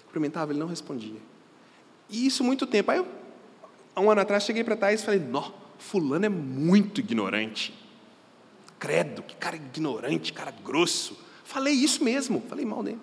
[0.06, 1.20] Cumprimentava, ele não respondia.
[2.10, 2.92] E isso muito tempo.
[2.92, 3.08] Aí eu,
[3.96, 7.74] há um ano atrás, cheguei para Thais e falei: Nó, fulano é muito ignorante.
[8.80, 11.18] Credo, que cara ignorante, cara grosso.
[11.44, 13.00] Falei isso mesmo, falei mal dele.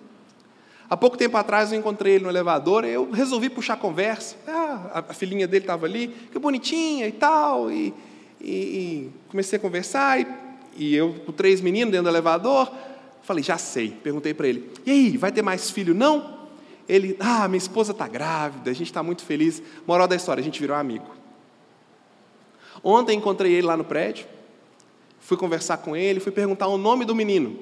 [0.91, 4.35] Há pouco tempo atrás eu encontrei ele no elevador, eu resolvi puxar conversa.
[4.45, 7.93] Ah, a filhinha dele estava ali, que bonitinha e tal, e,
[8.41, 10.27] e, e comecei a conversar, e,
[10.75, 12.69] e, eu com três meninos dentro do elevador,
[13.23, 13.91] falei, já sei.
[14.03, 16.40] Perguntei para ele, e aí, vai ter mais filho não?
[16.91, 19.63] Ele, ah, minha esposa está grávida, a gente está muito feliz.
[19.87, 21.05] Moral da história, a gente virou amigo.
[22.83, 24.27] Ontem encontrei ele lá no prédio,
[25.17, 27.59] fui conversar com ele, fui perguntar o nome do menino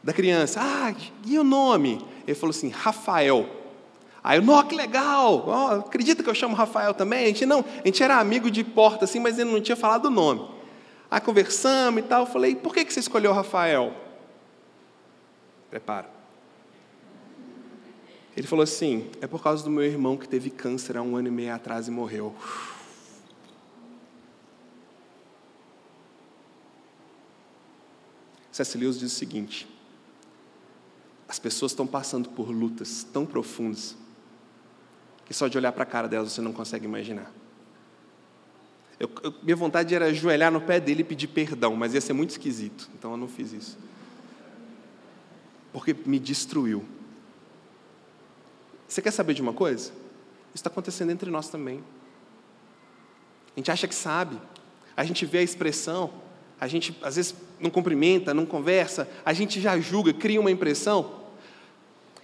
[0.00, 0.60] da criança.
[0.62, 0.94] Ah,
[1.26, 2.00] e o nome?
[2.24, 3.48] Ele falou assim, Rafael.
[4.22, 5.44] Aí eu, nossa, que legal!
[5.48, 7.24] Oh, acredita que eu chamo Rafael também?
[7.24, 10.04] A gente não, a gente era amigo de porta assim, mas ele não tinha falado
[10.04, 10.48] o nome.
[11.10, 13.92] Aí conversamos e tal, eu falei, por que, que você escolheu Rafael?
[15.68, 16.21] Prepara.
[18.36, 21.28] Ele falou assim, é por causa do meu irmão que teve câncer há um ano
[21.28, 22.34] e meio atrás e morreu.
[28.50, 28.76] C.S.
[28.76, 29.66] Lewis diz o seguinte:
[31.26, 33.96] as pessoas estão passando por lutas tão profundas
[35.24, 37.32] que só de olhar para a cara delas você não consegue imaginar.
[39.00, 42.12] Eu, eu, minha vontade era ajoelhar no pé dele e pedir perdão, mas ia ser
[42.12, 43.78] muito esquisito, então eu não fiz isso.
[45.72, 46.84] Porque me destruiu.
[48.92, 49.84] Você quer saber de uma coisa?
[49.84, 51.82] Isso está acontecendo entre nós também.
[53.56, 54.38] A gente acha que sabe,
[54.94, 56.12] a gente vê a expressão,
[56.60, 61.22] a gente às vezes não cumprimenta, não conversa, a gente já julga, cria uma impressão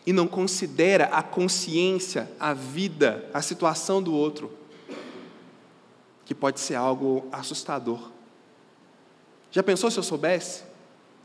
[0.06, 4.52] e não considera a consciência, a vida, a situação do outro,
[6.26, 8.10] que pode ser algo assustador.
[9.50, 10.64] Já pensou se eu soubesse?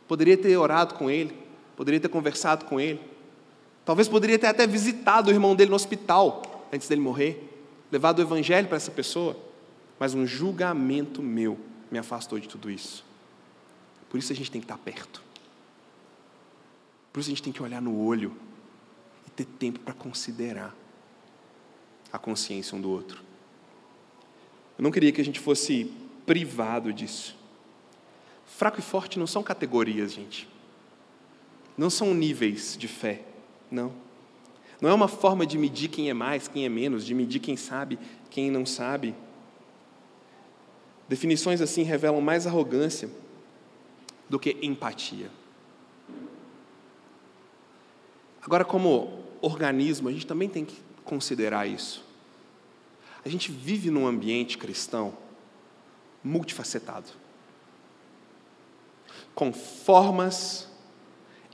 [0.07, 1.37] Poderia ter orado com ele,
[1.75, 3.11] poderia ter conversado com ele,
[3.85, 7.49] talvez poderia ter até visitado o irmão dele no hospital antes dele morrer,
[7.91, 9.37] levado o evangelho para essa pessoa,
[9.99, 11.59] mas um julgamento meu
[11.91, 13.05] me afastou de tudo isso.
[14.09, 15.21] Por isso a gente tem que estar perto.
[17.11, 18.35] Por isso a gente tem que olhar no olho
[19.35, 20.75] ter tempo para considerar
[22.11, 23.21] a consciência um do outro.
[24.77, 25.91] Eu não queria que a gente fosse
[26.25, 27.35] privado disso.
[28.45, 30.47] Fraco e forte não são categorias, gente.
[31.77, 33.23] Não são níveis de fé,
[33.71, 33.93] não.
[34.81, 37.55] Não é uma forma de medir quem é mais, quem é menos, de medir quem
[37.55, 37.97] sabe,
[38.29, 39.15] quem não sabe.
[41.07, 43.09] Definições assim revelam mais arrogância
[44.29, 45.29] do que empatia.
[48.41, 52.03] Agora, como organismo, a gente também tem que considerar isso.
[53.23, 55.17] A gente vive num ambiente cristão
[56.21, 57.09] multifacetado,
[59.33, 60.67] com formas,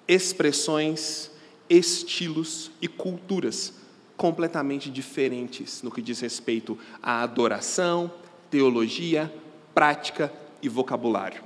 [0.08, 1.32] expressões,
[1.70, 3.74] estilos e culturas
[4.18, 8.12] completamente diferentes no que diz respeito à adoração,
[8.50, 9.34] teologia,
[9.74, 11.44] prática e vocabulário.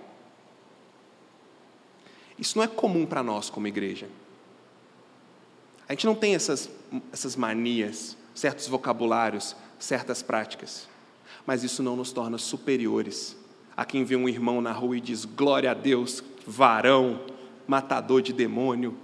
[2.40, 4.08] Isso não é comum para nós como igreja.
[5.88, 6.70] A gente não tem essas,
[7.12, 10.88] essas manias, certos vocabulários, certas práticas.
[11.46, 13.36] Mas isso não nos torna superiores
[13.76, 17.22] a quem vê um irmão na rua e diz: glória a Deus, varão,
[17.68, 18.98] matador de demônio,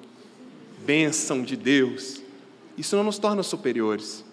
[0.85, 2.21] bênção de Deus.
[2.77, 4.23] Isso não nos torna superiores.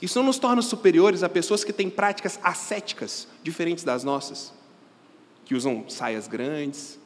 [0.00, 4.52] Isso não nos torna superiores a pessoas que têm práticas ascéticas diferentes das nossas,
[5.44, 6.98] que usam saias grandes,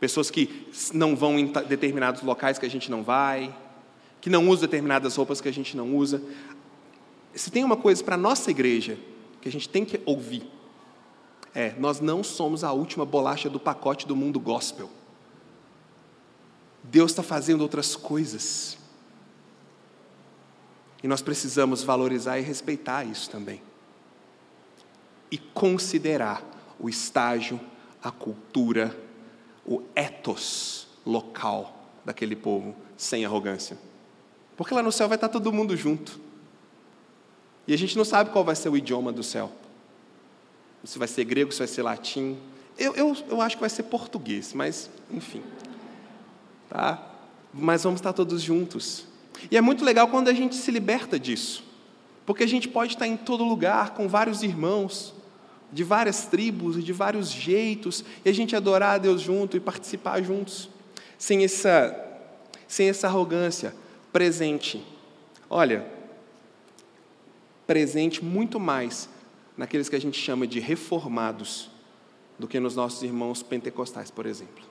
[0.00, 3.56] pessoas que não vão em determinados locais que a gente não vai,
[4.20, 6.20] que não usam determinadas roupas que a gente não usa.
[7.32, 8.98] Se tem uma coisa para a nossa igreja
[9.40, 10.50] que a gente tem que ouvir,
[11.54, 14.90] é: nós não somos a última bolacha do pacote do mundo gospel.
[16.90, 18.78] Deus está fazendo outras coisas.
[21.02, 23.62] E nós precisamos valorizar e respeitar isso também.
[25.30, 26.42] E considerar
[26.78, 27.60] o estágio,
[28.02, 28.96] a cultura,
[29.64, 33.76] o ethos local daquele povo, sem arrogância.
[34.56, 36.20] Porque lá no céu vai estar todo mundo junto.
[37.66, 39.50] E a gente não sabe qual vai ser o idioma do céu.
[40.84, 42.38] Se vai ser grego, se vai ser latim.
[42.78, 45.42] Eu, eu, eu acho que vai ser português, mas enfim.
[46.68, 47.10] Tá?
[47.52, 49.06] Mas vamos estar todos juntos.
[49.50, 51.64] E é muito legal quando a gente se liberta disso.
[52.24, 55.14] Porque a gente pode estar em todo lugar com vários irmãos,
[55.72, 60.22] de várias tribos, de vários jeitos, e a gente adorar a Deus junto e participar
[60.22, 60.68] juntos,
[61.18, 61.96] sem essa,
[62.66, 63.74] sem essa arrogância,
[64.12, 64.84] presente.
[65.48, 65.86] Olha,
[67.66, 69.08] presente muito mais
[69.56, 71.70] naqueles que a gente chama de reformados
[72.38, 74.65] do que nos nossos irmãos pentecostais, por exemplo.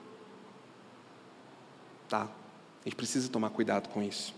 [2.08, 2.22] Tá?
[2.22, 4.34] A gente precisa tomar cuidado com isso.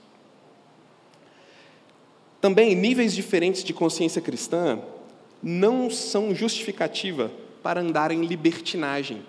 [2.41, 4.81] Também, níveis diferentes de consciência cristã
[5.43, 7.31] não são justificativa
[7.62, 9.23] para andar em libertinagem.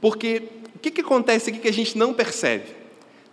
[0.00, 2.66] Porque o que, que acontece aqui que a gente não percebe?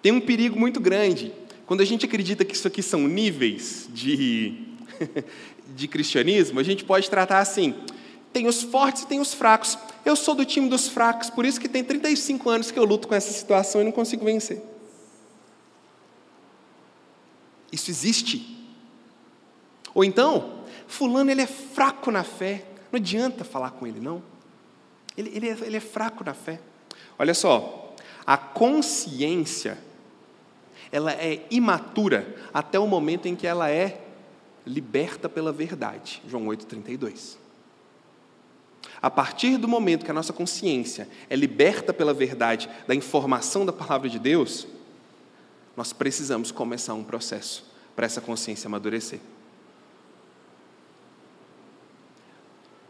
[0.02, 1.32] Tem um perigo muito grande.
[1.66, 4.66] Quando a gente acredita que isso aqui são níveis de,
[5.76, 7.76] de cristianismo, a gente pode tratar assim:
[8.32, 9.78] tem os fortes e tem os fracos.
[10.06, 13.08] Eu sou do time dos fracos, por isso que tem 35 anos que eu luto
[13.08, 14.62] com essa situação e não consigo vencer.
[17.72, 18.56] Isso existe.
[19.96, 22.66] Ou então, fulano ele é fraco na fé.
[22.92, 24.22] Não adianta falar com ele, não.
[25.18, 26.60] Ele, ele, é, ele é fraco na fé.
[27.18, 27.96] Olha só,
[28.28, 29.78] a consciência,
[30.92, 34.02] ela é imatura até o momento em que ela é
[34.66, 36.22] liberta pela verdade.
[36.28, 37.38] João 8,32.
[39.02, 43.74] A partir do momento que a nossa consciência é liberta pela verdade da informação da
[43.74, 44.68] palavra de Deus,
[45.76, 47.66] nós precisamos começar um processo
[47.96, 49.20] para essa consciência amadurecer.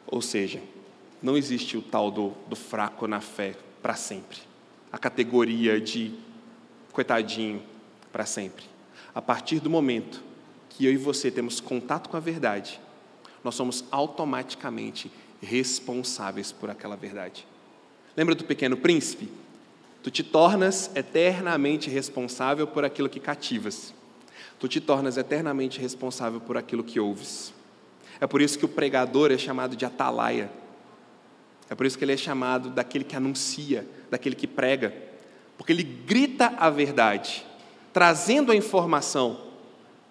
[0.08, 0.62] Ou seja,
[1.22, 4.40] não existe o tal do, do fraco na fé para sempre.
[4.92, 6.14] A categoria de
[6.92, 7.62] coitadinho
[8.12, 8.64] para sempre.
[9.14, 10.24] A partir do momento
[10.70, 12.80] que eu e você temos contato com a verdade,
[13.44, 15.12] nós somos automaticamente
[15.46, 17.48] responsáveis por aquela verdade.
[18.18, 19.30] Lembra do pequeno príncipe?
[20.04, 23.94] Tu te tornas eternamente responsável por aquilo que cativas.
[24.60, 27.54] Tu te tornas eternamente responsável por aquilo que ouves.
[28.20, 30.52] É por isso que o pregador é chamado de atalaia.
[31.70, 34.94] É por isso que ele é chamado daquele que anuncia, daquele que prega.
[35.58, 37.46] Porque ele grita a verdade,
[37.92, 39.42] trazendo a informação,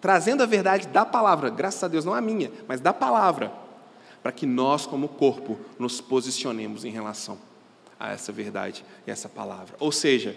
[0.01, 3.53] trazendo a verdade da palavra, graças a Deus, não a minha, mas da palavra,
[4.25, 7.39] para que nós, como corpo, nos posicionemos em relação
[8.01, 9.77] a essa verdade e essa palavra.
[9.79, 10.35] Ou seja,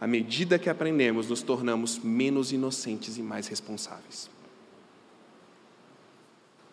[0.00, 4.30] à medida que aprendemos, nos tornamos menos inocentes e mais responsáveis.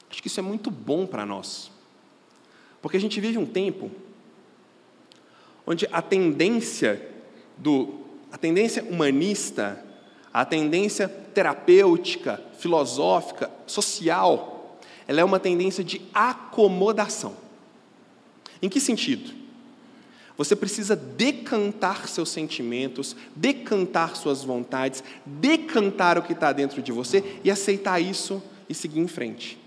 [0.09, 1.69] Acho que isso é muito bom para nós,
[2.81, 3.91] porque a gente vive um tempo
[5.65, 7.11] onde a tendência
[7.57, 9.83] do a tendência humanista,
[10.33, 14.56] a tendência terapêutica, filosófica, social,
[15.07, 17.35] ela é uma tendência de acomodação.
[18.61, 19.33] Em que sentido?
[20.37, 27.39] Você precisa decantar seus sentimentos, decantar suas vontades, decantar o que está dentro de você
[27.43, 29.57] e aceitar isso e seguir em frente.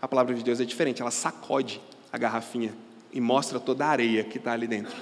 [0.00, 1.80] A palavra de Deus é diferente, ela sacode
[2.12, 2.74] a garrafinha
[3.12, 4.96] e mostra toda a areia que está ali dentro.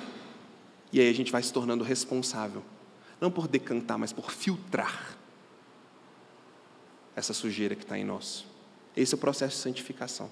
[0.93, 2.63] E aí a gente vai se tornando responsável,
[3.21, 5.17] não por decantar, mas por filtrar
[7.15, 8.45] essa sujeira que está em nós.
[8.97, 10.31] Esse é o processo de santificação.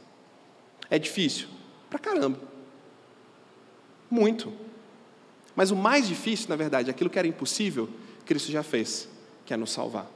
[0.88, 1.48] É difícil?
[1.90, 2.40] Pra caramba.
[4.10, 4.52] Muito.
[5.54, 7.88] Mas o mais difícil, na verdade, aquilo que era impossível,
[8.24, 9.08] Cristo já fez,
[9.44, 10.10] que é nos salvar.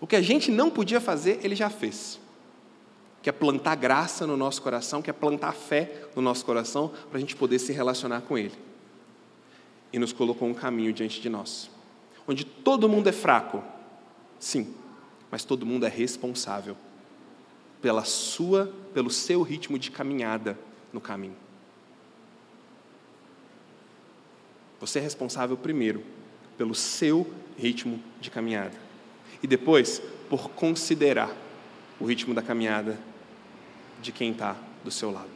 [0.00, 2.20] O que a gente não podia fazer, Ele já fez.
[3.22, 7.18] Que é plantar graça no nosso coração, que é plantar fé no nosso coração, para
[7.18, 8.58] a gente poder se relacionar com Ele.
[9.92, 11.70] E nos colocou um caminho diante de nós,
[12.26, 13.62] onde todo mundo é fraco,
[14.40, 14.74] sim,
[15.30, 16.76] mas todo mundo é responsável
[17.82, 20.56] pela sua, pelo seu ritmo de caminhada
[20.92, 21.36] no caminho.
[24.80, 26.02] Você é responsável primeiro
[26.56, 27.28] pelo seu
[27.58, 28.76] ritmo de caminhada
[29.42, 31.36] e depois por considerar
[31.98, 32.98] o ritmo da caminhada
[34.00, 35.28] de quem está do seu lado.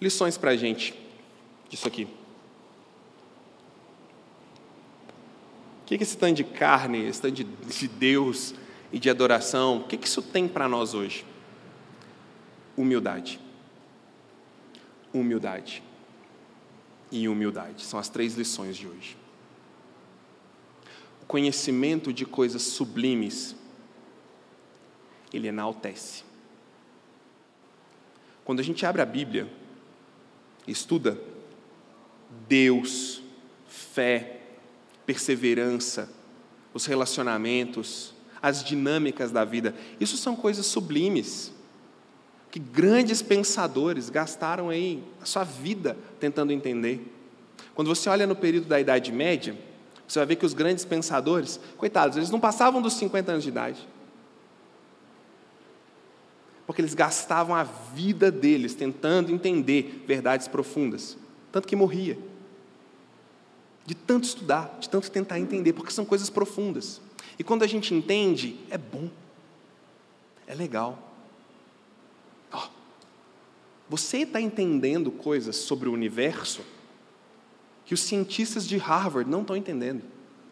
[0.00, 1.03] Lições para a gente
[1.68, 2.04] disso aqui.
[5.82, 8.54] O que, que esse tanto de carne, esse tanto de, de Deus
[8.92, 11.26] e de adoração, o que, que isso tem para nós hoje?
[12.76, 13.38] Humildade.
[15.12, 15.82] humildade
[17.12, 17.82] e humildade.
[17.84, 19.16] São as três lições de hoje.
[21.22, 23.54] O conhecimento de coisas sublimes,
[25.32, 26.24] ele enaltece.
[28.44, 29.48] Quando a gente abre a Bíblia
[30.66, 31.18] estuda
[32.48, 33.22] Deus,
[33.66, 34.40] fé,
[35.06, 36.08] perseverança,
[36.72, 41.52] os relacionamentos, as dinâmicas da vida, isso são coisas sublimes
[42.50, 47.12] que grandes pensadores gastaram aí a sua vida tentando entender.
[47.74, 49.58] Quando você olha no período da Idade Média,
[50.06, 53.48] você vai ver que os grandes pensadores, coitados, eles não passavam dos 50 anos de
[53.48, 53.88] idade.
[56.64, 61.18] Porque eles gastavam a vida deles tentando entender verdades profundas,
[61.54, 62.18] tanto que morria.
[63.86, 67.00] De tanto estudar, de tanto tentar entender, porque são coisas profundas.
[67.38, 69.08] E quando a gente entende, é bom,
[70.48, 70.98] é legal.
[73.88, 76.62] Você está entendendo coisas sobre o universo
[77.84, 80.02] que os cientistas de Harvard não estão entendendo,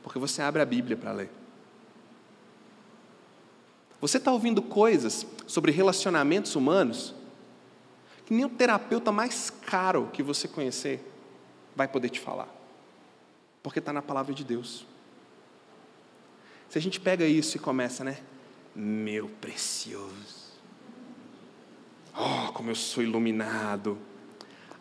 [0.05, 1.31] porque você abre a Bíblia para ler.
[4.01, 7.13] Você está ouvindo coisas sobre relacionamentos humanos
[8.27, 11.01] que nem o terapeuta mais caro que você conhecer
[11.75, 12.49] vai poder te falar,
[13.63, 14.87] porque está na palavra de Deus.
[16.69, 18.19] Se a gente pega isso e começa, né?
[18.75, 20.43] Meu precioso
[22.17, 23.99] Oh, como eu sou iluminado.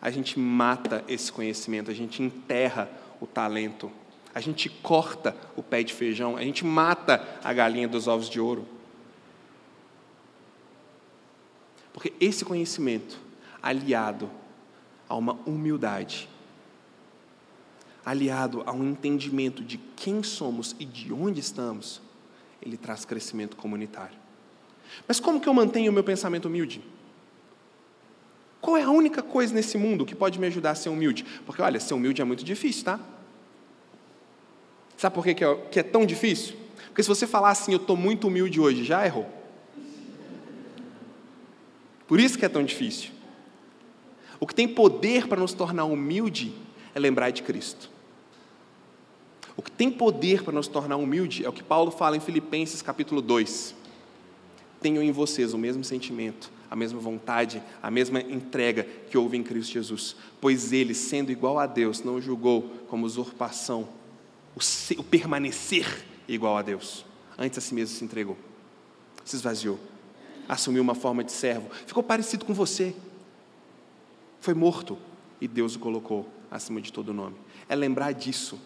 [0.01, 2.89] A gente mata esse conhecimento, a gente enterra
[3.19, 3.91] o talento,
[4.33, 8.39] a gente corta o pé de feijão, a gente mata a galinha dos ovos de
[8.39, 8.67] ouro.
[11.93, 13.19] Porque esse conhecimento,
[13.61, 14.29] aliado
[15.07, 16.29] a uma humildade,
[18.05, 22.01] aliado a um entendimento de quem somos e de onde estamos,
[22.61, 24.17] ele traz crescimento comunitário.
[25.07, 26.81] Mas como que eu mantenho o meu pensamento humilde?
[28.59, 31.25] Qual é a única coisa nesse mundo que pode me ajudar a ser humilde?
[31.45, 32.99] Porque, olha, ser humilde é muito difícil, tá?
[34.95, 36.55] Sabe por que é, que é tão difícil?
[36.85, 39.27] Porque se você falar assim, eu estou muito humilde hoje, já errou.
[42.07, 43.09] Por isso que é tão difícil.
[44.41, 46.53] O que tem poder para nos tornar humilde
[46.93, 47.89] é lembrar de Cristo.
[49.55, 52.81] O que tem poder para nos tornar humilde é o que Paulo fala em Filipenses
[52.81, 53.73] capítulo 2.
[54.81, 59.43] Tenham em vocês o mesmo sentimento a mesma vontade, a mesma entrega que houve em
[59.43, 60.15] Cristo Jesus.
[60.39, 63.89] Pois ele, sendo igual a Deus, não julgou como usurpação
[64.55, 67.05] o, ser, o permanecer igual a Deus.
[67.37, 68.37] Antes a si mesmo se entregou,
[69.25, 69.77] se esvaziou,
[70.47, 72.95] assumiu uma forma de servo, ficou parecido com você.
[74.41, 74.97] Foi morto
[75.39, 77.37] e Deus o colocou acima de todo nome.
[77.69, 78.59] É lembrar disso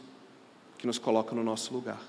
[0.77, 2.01] que nos coloca no nosso lugar.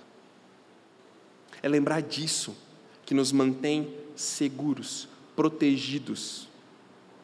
[1.61, 2.57] É lembrar disso
[3.05, 6.49] que nos mantém seguros, protegidos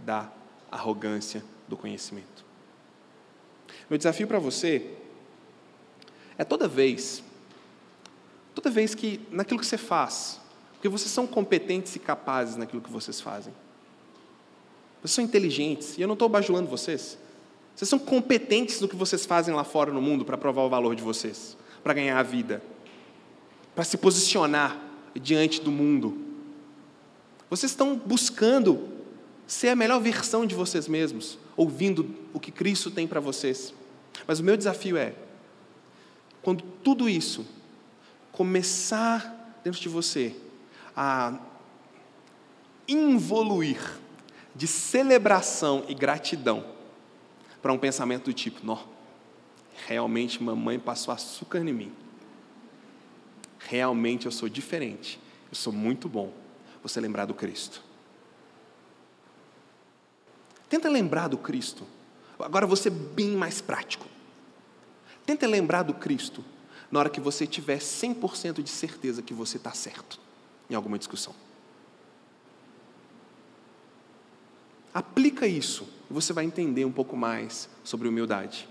[0.01, 0.31] da
[0.71, 2.45] arrogância do conhecimento.
[3.89, 4.97] Meu desafio para você
[6.37, 7.23] é toda vez,
[8.53, 10.41] toda vez que naquilo que você faz,
[10.73, 13.55] porque vocês são competentes e capazes naquilo que vocês fazem.
[15.03, 17.19] Vocês são inteligentes, e eu não estou bajulando vocês.
[17.75, 20.95] Vocês são competentes no que vocês fazem lá fora no mundo para provar o valor
[20.95, 22.63] de vocês, para ganhar a vida,
[23.75, 24.81] para se posicionar
[25.15, 26.33] diante do mundo
[27.53, 28.89] vocês estão buscando
[29.47, 33.75] ser a melhor versão de vocês mesmos, ouvindo o que Cristo tem para vocês.
[34.27, 35.15] Mas o meu desafio é,
[36.41, 37.45] quando tudo isso
[38.33, 40.35] começar dentro de você
[40.97, 41.39] a
[42.89, 43.99] involuir
[44.55, 46.65] de celebração e gratidão
[47.61, 48.79] para um pensamento do tipo: Nó,
[49.87, 51.93] realmente mamãe passou açúcar em mim.
[53.59, 55.21] Realmente eu sou diferente.
[55.51, 56.33] Eu sou muito bom
[56.83, 57.83] você lembrar do Cristo.
[60.69, 61.87] Tenta lembrar do Cristo.
[62.39, 64.07] Agora você bem mais prático.
[65.25, 66.45] Tenta lembrar do Cristo
[66.91, 70.19] na hora que você tiver 100% de certeza que você está certo
[70.69, 71.35] em alguma discussão.
[74.95, 78.69] Aplica isso e você vai entender um pouco mais sobre humildade.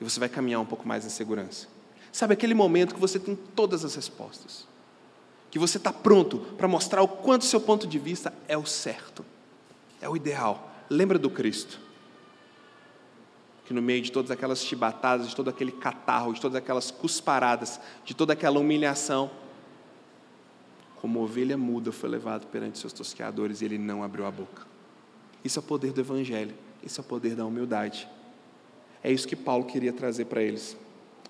[0.00, 1.68] E você vai caminhar um pouco mais em segurança.
[2.12, 4.66] Sabe aquele momento que você tem todas as respostas
[5.54, 9.24] que você está pronto para mostrar o quanto seu ponto de vista é o certo,
[10.02, 10.68] é o ideal.
[10.90, 11.78] Lembra do Cristo,
[13.64, 17.78] que no meio de todas aquelas chibatadas, de todo aquele catarro, de todas aquelas cusparadas,
[18.04, 19.30] de toda aquela humilhação,
[20.96, 24.73] como ovelha muda foi levado perante seus tosqueadores e ele não abriu a boca.
[25.44, 28.08] Isso é o poder do Evangelho, isso é o poder da humildade.
[29.02, 30.74] É isso que Paulo queria trazer para eles,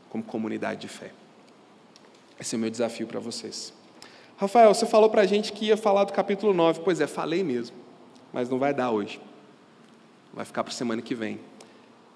[0.09, 1.13] como comunidade de fé.
[2.39, 3.73] Esse é o meu desafio para vocês.
[4.37, 6.81] Rafael, você falou para a gente que ia falar do capítulo 9.
[6.85, 7.77] Pois é, falei mesmo,
[8.33, 9.21] mas não vai dar hoje.
[10.33, 11.41] vai ficar para a semana que vem.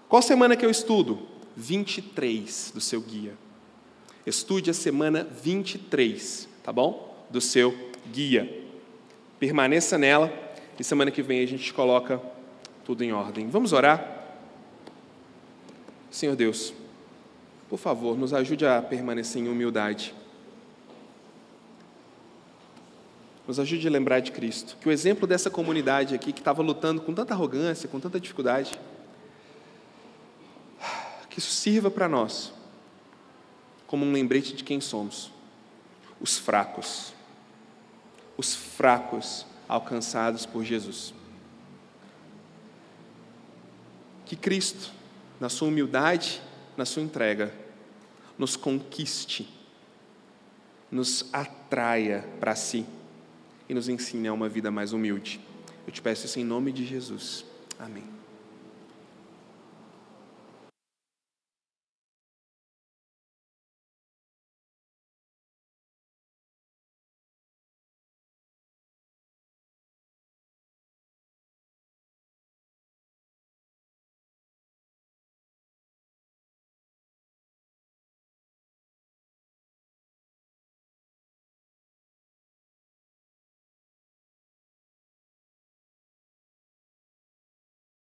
[0.09, 1.20] Qual semana que eu estudo?
[1.57, 3.34] 23 do seu guia.
[4.24, 7.26] Estude a semana 23, tá bom?
[7.30, 7.74] Do seu
[8.12, 8.64] guia.
[9.38, 10.47] Permaneça nela
[10.78, 12.20] e semana que vem a gente coloca
[12.84, 13.48] tudo em ordem.
[13.48, 14.16] Vamos orar?
[16.10, 16.72] Senhor Deus,
[17.68, 20.14] por favor, nos ajude a permanecer em humildade.
[23.46, 24.76] Nos ajude a lembrar de Cristo.
[24.80, 28.78] Que o exemplo dessa comunidade aqui, que estava lutando com tanta arrogância, com tanta dificuldade,
[31.28, 32.52] que isso sirva para nós
[33.86, 35.32] como um lembrete de quem somos:
[36.20, 37.12] os fracos.
[38.36, 41.12] Os fracos alcançados por Jesus.
[44.24, 44.90] Que Cristo,
[45.38, 46.40] na sua humildade,
[46.76, 47.52] na sua entrega,
[48.38, 49.48] nos conquiste,
[50.90, 52.86] nos atraia para si
[53.68, 55.40] e nos ensine a uma vida mais humilde.
[55.86, 57.44] Eu te peço isso em nome de Jesus.
[57.78, 58.17] Amém.